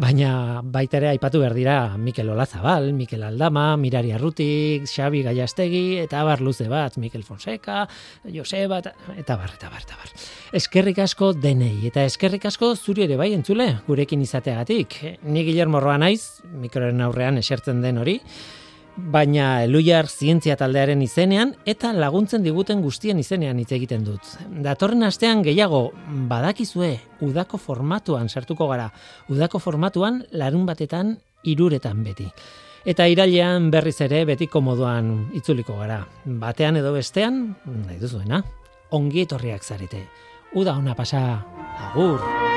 [0.00, 0.30] baina
[0.64, 6.40] baita ere aipatu behar dira Mikel Olazabal, Mikel Aldama, Mirari Arrutik, Xabi Gaiastegi, eta bar
[6.40, 7.82] luze bat, Mikel Fonseca,
[8.24, 8.94] Joseba, eta
[9.36, 10.14] bar, eta bar, eta bar.
[10.56, 14.96] Eskerrik asko denei, eta eskerrik asko zuri ere bai entzule, gurekin izateagatik.
[15.28, 18.16] Ni Guillermo Roa naiz, mikroren aurrean esertzen den hori,
[18.98, 24.34] baina Eluiar zientzia taldearen izenean eta laguntzen diguten guztien izenean hitz egiten dut.
[24.64, 25.92] Datorren astean gehiago
[26.30, 28.90] badakizue udako formatuan sartuko gara.
[29.28, 32.26] Udako formatuan larun batetan iruretan beti.
[32.88, 36.02] Eta irailean berriz ere betiko moduan itzuliko gara.
[36.24, 38.42] Batean edo bestean, nahi duzuena,
[38.90, 40.06] ongi etorriak zarete.
[40.56, 41.44] Uda ona pasa,
[41.90, 42.47] agur!